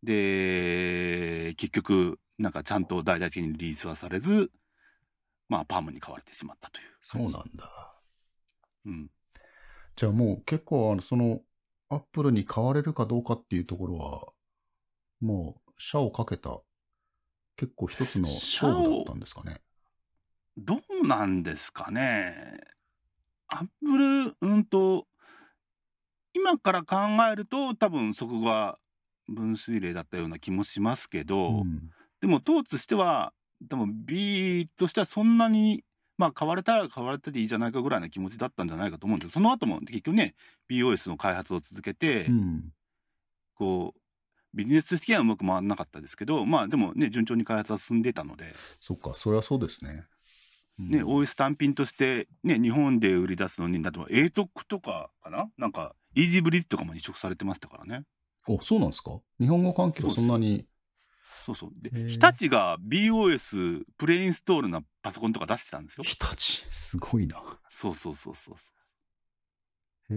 [0.03, 4.51] で、結局、なんかちゃんと大々的にリリースはされず、
[5.49, 6.87] まあ、パームに買われてしまったという。
[7.01, 8.01] そうなんだ。
[8.87, 9.11] うん。
[9.97, 11.41] じゃあもう結構、あの、その、
[11.91, 14.33] アップルに買われるかどうかっていうところは、
[15.21, 16.61] もう、社をかけた、
[17.57, 19.61] 結構一つの勝負だったんですかね。
[20.57, 22.61] どうなんですかね。
[23.49, 25.07] アップル、うんと、
[26.33, 26.97] 今から考
[27.31, 28.79] えると、多分そこが
[29.31, 31.91] 分水嶺だったような気もしますけど、うん。
[32.21, 33.33] でも党としては、
[33.69, 35.85] 多分 B としてはそんなに、
[36.19, 40.35] まあ、買われたら買われたでいいじゃないかぐらいの気持ちだったんじゃないかと思うんですけど、その後も結局ね、
[40.71, 42.73] BOS の開発を続けて、うん。
[43.55, 44.01] こう、
[44.53, 50.07] ビジネス的にはうまく回らなかったですけど、まあでもね、順調に開発は進んでたので、そっか、それはそうですね。
[50.79, 55.49] うんね、OS 単品として、ね、日本で売り出すのに、だって ATOC とかかな？
[55.59, 58.05] なんか、イージーブリッジとかも移植されてましたからね。
[58.49, 59.21] お、そうなんですか？
[59.39, 60.67] 日本語環境そんなに。
[61.47, 61.71] そうそう。
[61.77, 66.05] で、日立が BOS プレインストールなパソコンとか出してたんですよ。
[66.05, 67.43] 日立、すごいな。
[67.71, 68.55] そうそうそうそう。
[70.15, 70.17] へ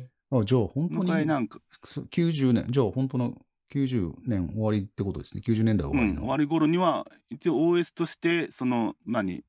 [0.00, 0.10] え。
[0.30, 3.34] あ、じゃあ本当になんか、そう90年、じゃあ本当の
[3.72, 5.42] 90年終わりってことですね。
[5.44, 6.22] 90年代終わりうん、の。
[6.22, 9.44] 終わり頃には、一応 OS として、その、何、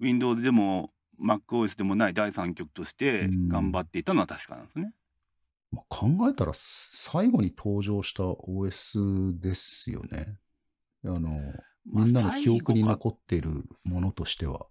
[0.00, 0.90] Windows でも
[1.20, 4.92] MacOS でもない第三極としてうん頑張っていたのは確かなんですね。
[5.72, 10.38] まあ、考えたら最後に登場した OS ですよね。
[11.04, 11.30] あの、
[11.86, 14.66] みんなの記憶にまあ残っているものとしては。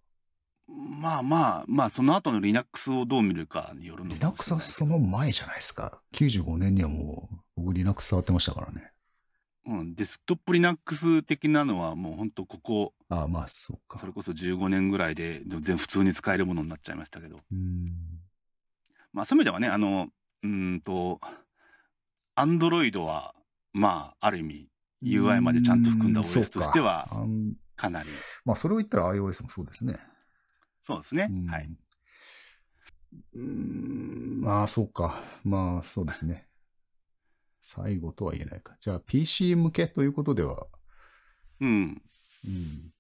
[0.68, 6.02] まあまあ、まあ、その後の Linux をどう見るかによるの Linux はその前じゃないですか。
[6.14, 8.91] 95年にはもう、僕 Linux 触ってましたからね。
[9.66, 14.00] うん、デスクトップ Linux 的なのはもう本当ここ、ああ、まあ、そうか。
[14.00, 17.39] それこそ15年ぐらいで全然普通に使えるものになっちゃいましたけど。
[17.52, 17.91] うん。
[19.14, 20.10] まあそういう意味ではね、あの、
[20.43, 21.19] うーんと、
[22.35, 23.35] Android は、
[23.73, 24.69] まあ、ある意味、
[25.03, 27.07] UI までちゃんと含んだ OS としては
[27.75, 28.09] かなり、
[28.45, 29.99] まあ、それを言ったら iOS もそうですね。
[30.83, 31.45] そうですねうん。
[31.47, 31.69] はい。。
[33.33, 35.23] うーん、まあ、そうか。
[35.43, 36.47] まあ、そうですね。
[37.61, 38.75] 最後とは言えないか。
[38.79, 40.67] じゃあ、PC 向けということでは、
[41.61, 42.01] うん。
[42.45, 42.91] うん。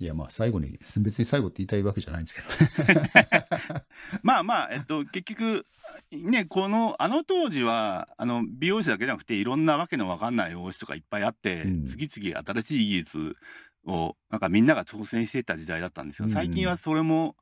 [0.00, 3.00] いや、まあ、最後に、別に最後って言いたいわけじゃないんですけど。
[4.22, 5.66] まあまあ、えっと、結局、
[6.10, 13.36] ね、この、あの当時は、あの、美容師だけじゃなくて、いろんなわけのわかんない OS とかいっぱいあって、うん次々新しい技術
[13.84, 16.28] を、なんかみんなが挑戦していた時代だったんですよ。
[16.28, 17.36] 最近はそれも、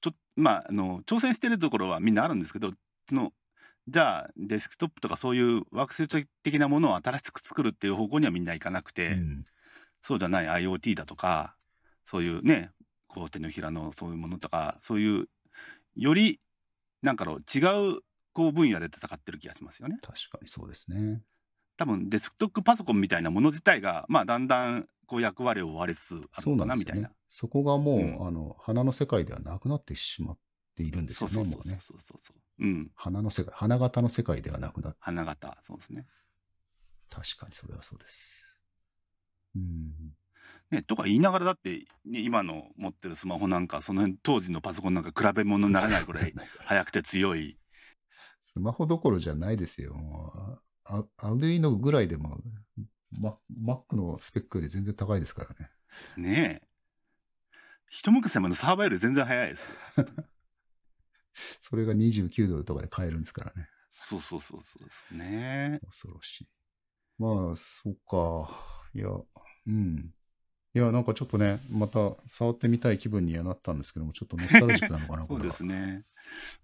[0.00, 2.72] ちょまあ、あの、挑戦してるところはみんなあるんですけど、
[3.08, 3.32] その、
[3.88, 9.46] じゃあ、デスクトップとかそういうワーク的なものを新しく作るっていう方向にはみんないかなくて、うん。
[10.02, 11.55] そうじゃない IoT だとか、
[12.06, 12.70] そういうね、
[13.08, 15.28] こう手のひらのそういうものとか、そういう、
[15.96, 16.40] より、
[17.02, 18.00] なんかの違う
[18.32, 19.98] こう分野で戦ってる気がしますよね。
[20.02, 21.22] 確かにそうですね。
[21.78, 27.10] 多分デスクトップパソコンみたいなもの自体が、まあ、だんだんこう役割を終わりつつあそるのかなみたいな。。
[27.28, 30.38] そこがもう、うんあの、花の世界ではなくなってしまっ
[30.76, 31.80] ているんですよね、そうそうそうそう。
[31.80, 32.64] そうそう。
[32.64, 32.90] うん。
[32.94, 36.06] 花の世界、花形の世界ではなくなっ花形、そうですね。
[37.10, 38.58] 確かにそれはそうです。
[39.54, 40.14] うん。
[40.70, 46.34] ね、とか言いながらだって、ね、今の持ってるスマホなんかその辺当時のパソコンなんか比べ物にならないぐらい
[46.66, 47.56] 速くて強い
[48.40, 49.94] スマホどころじゃないですよ。
[50.84, 52.38] あアルイノぐらいでも、
[53.10, 55.70] マ Mac のスペックより全然高いですからね。
[56.16, 56.68] ねえ
[57.88, 59.60] 一昔前のサーバーより全然速いです
[60.00, 60.06] よ
[61.60, 63.68] それが29ドルとかで買えるんですからね。
[63.92, 66.48] そうそうそうそうですね恐ろしい。
[67.18, 68.48] まあ、そっか。
[68.94, 70.12] いや、うん。
[70.76, 75.50] いや、なんかちょっとね、また触ってみたい気分にはなったんですけども、ちょっとノスタルジックなのかな、そ うこれは。
[75.52, 76.04] ですね。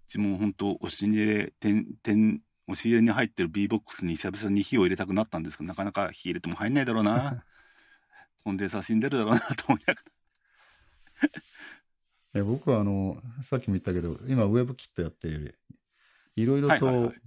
[0.07, 7.43] うちも本当押し入れ点点押し入れに入ってる B ボックスに久々に火を入れたくなったんですけどなかなか火入れても入んないだろうな。
[8.43, 11.29] コンデンサー死んでるだろうなと思いながら。
[12.35, 15.57] いや僕はあの、さっきも言ったけど、今、ウェブキットやってる、
[16.35, 17.21] いろいろいはいはい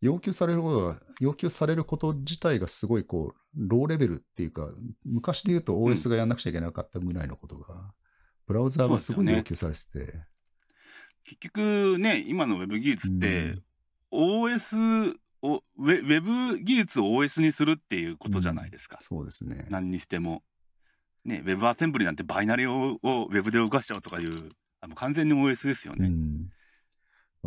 [0.00, 4.72] 要求されることが、要求されること自体がすごいこう、ローレベルっていうか、
[5.04, 7.92] 昔で言うと OS がやんなくちゃいけなかったぐらいのことが、
[8.46, 10.24] ブラウザーがすごい要求されてて、
[11.24, 13.62] 結局ね今のウェブ技術って、うん
[14.12, 19.66] OS をウェウェブ技術を OS にするっていうことじゃないですか、そうですね。
[19.70, 20.42] 何にしても。
[21.24, 26.08] ね、ウェブアセンブリなんてバイナリををウェブで動かしちゃうとかいう、あの完全に OS ですよね。
[26.08, 26.50] うん。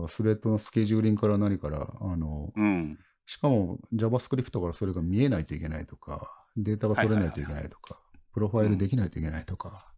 [0.07, 2.99] スレッドのスケジューリングから何から、あの、うん。
[3.25, 7.99] しかも JavaScript からそれが見えないといけないとか、データが取れないといけないとか、
[8.33, 9.93] プロファイルできないといけないとか、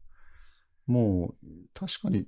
[0.85, 2.27] もう確かに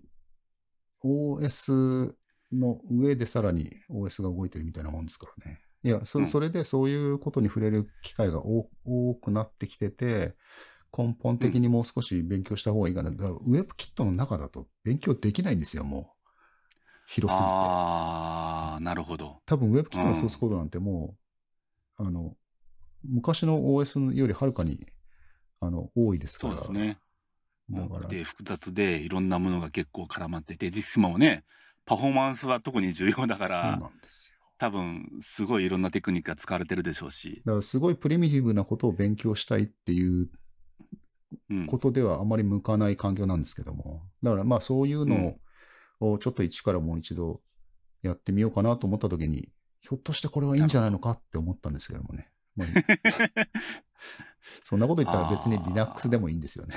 [1.03, 2.13] OS
[2.51, 5.61] の上でさらに OS が動いてるみたいなもんですからね。
[5.84, 10.36] いや、それでそういうことに触れる機会が多多くなってきてて、
[10.97, 13.09] 根本的にもう少し勉強した方がいいかな。
[13.09, 16.16] ウェブキットの中だと勉強できないんですよ、もう。
[17.07, 17.55] 広すぎて。
[17.55, 19.41] ああ、なるほど。
[19.45, 21.15] 多分 WebKit のソースコードなんても
[21.99, 22.35] う、あの、
[23.03, 24.85] 昔の OS よりはるかに、
[25.61, 26.55] あの、多いですから。
[26.55, 26.99] そうですね。
[27.69, 31.45] だから、多くて複雑でいろんなものが結構絡まってて、実質もね、
[31.85, 34.37] パフォーマンスは特に重要だかそうら、なんですよ。
[34.59, 40.29] 多分すごいいろんなテクニックが使われてるでしょうし、だからすごいプリミティブなことを勉強したいっていう
[41.49, 44.01] うん、ことではあまり向かない環境なんですけども。
[44.23, 45.39] だからまあそういうのを
[45.99, 47.41] ちょっと一からもう一度
[48.01, 49.49] やってみようかなと思った時に、
[49.81, 52.29] ひょっとしてこれはいいんじゃないのかって思ったんですけどもね。
[52.55, 52.67] まあ
[54.63, 56.75] そんなこと言ったら別に Linux でもいいんですよね。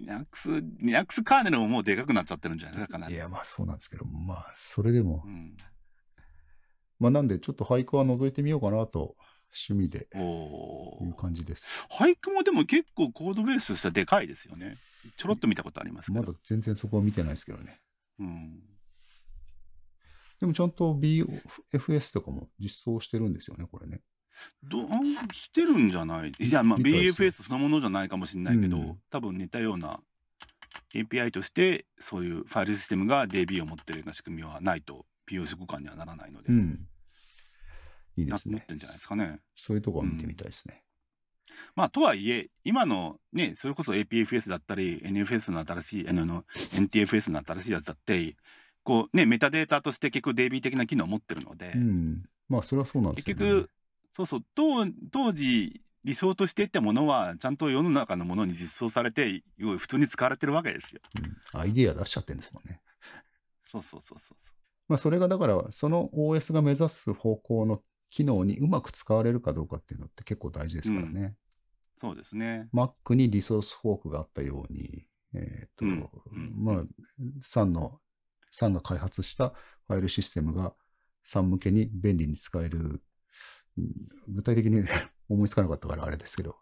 [0.00, 3.06] Linux、Linux カーネルももうでかくなっちゃってるんじゃないかね。
[3.10, 5.56] いや、まあそうなんですけど、まあそれでもう、ん、
[6.98, 9.16] まあなんでちょっと俳句は覗いてみようかなと
[9.68, 11.66] 趣味でおいう感じです。
[11.90, 14.76] 俳句もでも結構コードベースとしてはでかいですよね。
[15.16, 16.20] ちょろっと見たことありますけど。
[16.20, 17.80] まだ全然そこは見てないですけどね。
[18.20, 18.60] うん、
[20.40, 24.00] でもちゃんと BFS とかも実装してるんですよね、これね。
[24.62, 24.86] どう
[25.34, 26.32] してるんじゃない？
[26.38, 30.00] いや、まあ、BFS そのものじゃないかもしれないけど、うん多分似たような
[30.94, 36.86] API として、そういうファイルシステムが DB を持ってるような仕組みはないと POC 互換にはならないので、うん。
[38.16, 38.74] いいですねな持って。
[38.74, 39.40] んじゃないですかね。
[39.56, 40.82] そういうとこは見てみたいですね。
[41.74, 46.44] まあ、とはいえ、今のね、それこそ APFS だったり、NFS の新しい、あの
[46.74, 48.36] NTFS の新しいやつだって、
[48.82, 52.22] こうね、メタデータとして結局 DB 的な機能を持ってるので、うん。
[52.48, 53.38] まあ、それはそうなんですよ、ね。
[53.38, 53.70] 結局、
[54.16, 61.00] そうそう、当当時、理想としていたものは、ちゃんと世の中のものに実装されて、普通に使われてるわけですよ。
[61.54, 62.80] うん、アイディア出しちゃってるんですもんね。
[63.70, 64.36] そうそうそうそう。
[64.88, 71.36] まあ、それがだから、その OS が目指す方向の機能にうまく使われるかどうかっていうのって結構大事ですからね。
[72.00, 72.68] そうですね。
[72.72, 76.64] Mac にリソースフォークがあったように、えっ、と、うんうん。
[76.64, 76.84] まあ、
[77.42, 78.00] サンの、
[78.50, 79.50] サンが開発した
[79.86, 80.74] ファイルシステムが
[81.22, 83.90] サン向けに便利に使える、うん
[84.28, 84.82] 具体的に
[85.28, 86.56] 思いつかなかったからあれですけど、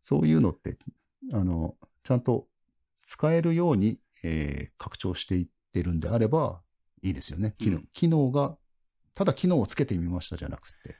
[0.00, 0.78] そういうのって、
[1.32, 2.48] あの、ちゃんと
[3.02, 6.62] 使えるように、えー拡張していってるんであれば
[7.02, 7.54] いいですよね。
[7.58, 7.88] 機能,、うん。
[7.92, 8.56] 機能が、
[9.14, 10.96] ただ機能をつけてみましたじゃなくて、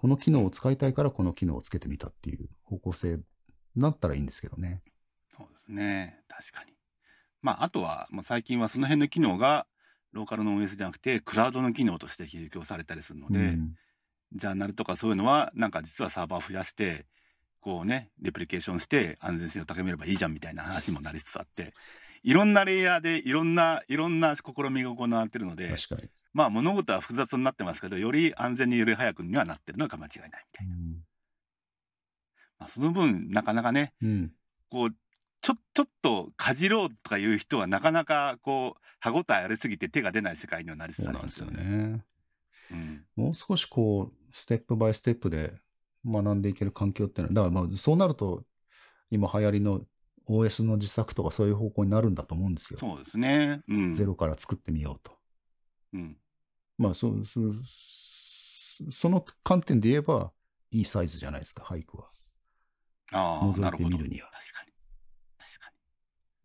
[0.00, 3.22] この機能を使いたいからこの機能をつけてみたっていう方向性に
[3.76, 4.80] なったらいいんですけどね。
[5.36, 6.22] そうですね。
[6.26, 6.72] 確かに。
[7.42, 9.66] まあ、あとは、もう最近はその辺の機能が、
[10.12, 13.74] ローカルの OS じゃなくて、クラウドの機能として提供されたりするので、うん
[14.32, 17.06] ジャーナルとかそういうのは、なんか実はサーバー増やして、
[17.60, 21.74] こうね、レプリケーションして安全性を高めればいいじゃんみたいな話もなりつつあって、
[22.22, 26.08] いろんなレイヤーでいろんな、いろんな試みが行われてるので、確かに。
[26.32, 30.74] まあ物事は複雑になってますけど、より安全により早くにはなってるのが間違いないみたいな。
[32.60, 34.32] まあ、その分、なかなかね、うん。
[34.68, 34.90] こう、
[35.40, 41.78] ちょ、ちょっとかじろうとかいう人はなかなかこう、歯応えありすぎて手が出ない世界にはなりつつあそうなんですよりますよね。
[41.88, 42.04] ね。
[42.70, 43.04] うん。
[43.16, 45.54] もう少しこう、ステップバイステップで
[46.04, 48.44] 学んでいける環境っていうのは、だからまあそうなると、
[49.10, 49.80] 今流行りの
[50.28, 52.78] OS の自作とかそういう方向になるんだと思うんですよ。
[52.78, 53.62] そうですね。
[53.68, 53.94] うん。
[53.94, 55.12] ゼロから作ってみようと。
[55.94, 56.16] うん。
[56.78, 57.52] まあそう、そう
[58.90, 60.32] その観点で言えば、
[60.70, 62.08] いいサイズじゃないですか、俳句は。
[63.12, 63.90] ああ、覗いなるほど。
[63.90, 64.72] てみるには確かに。
[65.38, 65.76] 確かに。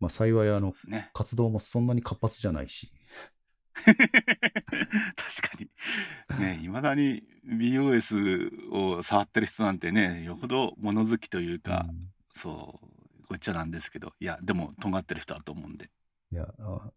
[0.00, 1.10] まあ幸いあのね。
[1.14, 2.90] 活動もそんなに活発じゃないし。
[3.76, 4.04] 確か
[5.58, 5.70] に。
[6.40, 12.12] ね、いまだに BOS を触ってる人なんてね、よほど物好きというか、うん
[12.42, 12.95] そう、
[13.28, 15.90] ごっちゃなんですけど、いや、でも、とんがってる人だと思うんで、
[16.32, 16.90] いや、あ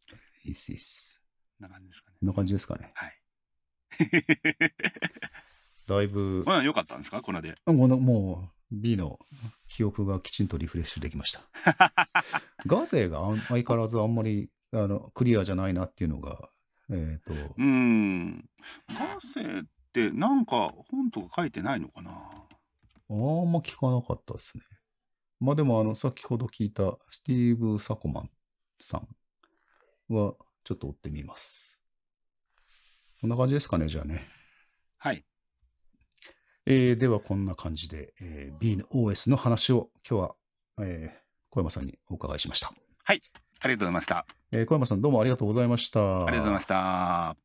[0.46, 1.22] いいっすいいっす。
[1.60, 2.16] こんな感じですかね。
[2.20, 2.92] こんな感じですかね。
[2.96, 3.20] はい。
[5.88, 7.22] だいぶ、まあ、良かったんですか？
[7.22, 7.56] これで。
[7.66, 9.20] もうのもう B の
[9.68, 11.42] 記憶がきちんとリフレッシュできました。
[12.68, 16.50] ガゼが相変わらずあんまりあのクリアじゃないなっていうのが、
[16.92, 18.50] えっ、と、うーん。
[18.88, 22.12] ガセって、なんか本とか書いてないのかな？
[22.12, 24.64] あんま聞かなかったですね。
[25.40, 28.30] まあでも、あの、先ほど聞いたスティーブ・サコマン
[28.80, 29.08] さん
[30.14, 30.34] は
[30.64, 31.80] ちょっと追ってみます。
[33.22, 34.28] こんな感じですかね、じゃあね。
[34.98, 35.26] はい。
[36.66, 40.36] えーではこんな感じで、えー B の OS の話を今日は、
[40.86, 41.20] えー
[41.52, 42.72] 小山さんにお伺いしました。
[43.62, 44.26] ありがとうございました。
[44.52, 46.26] えー小山さんどうもありがとうございました。
[46.26, 47.40] ありがとうございました。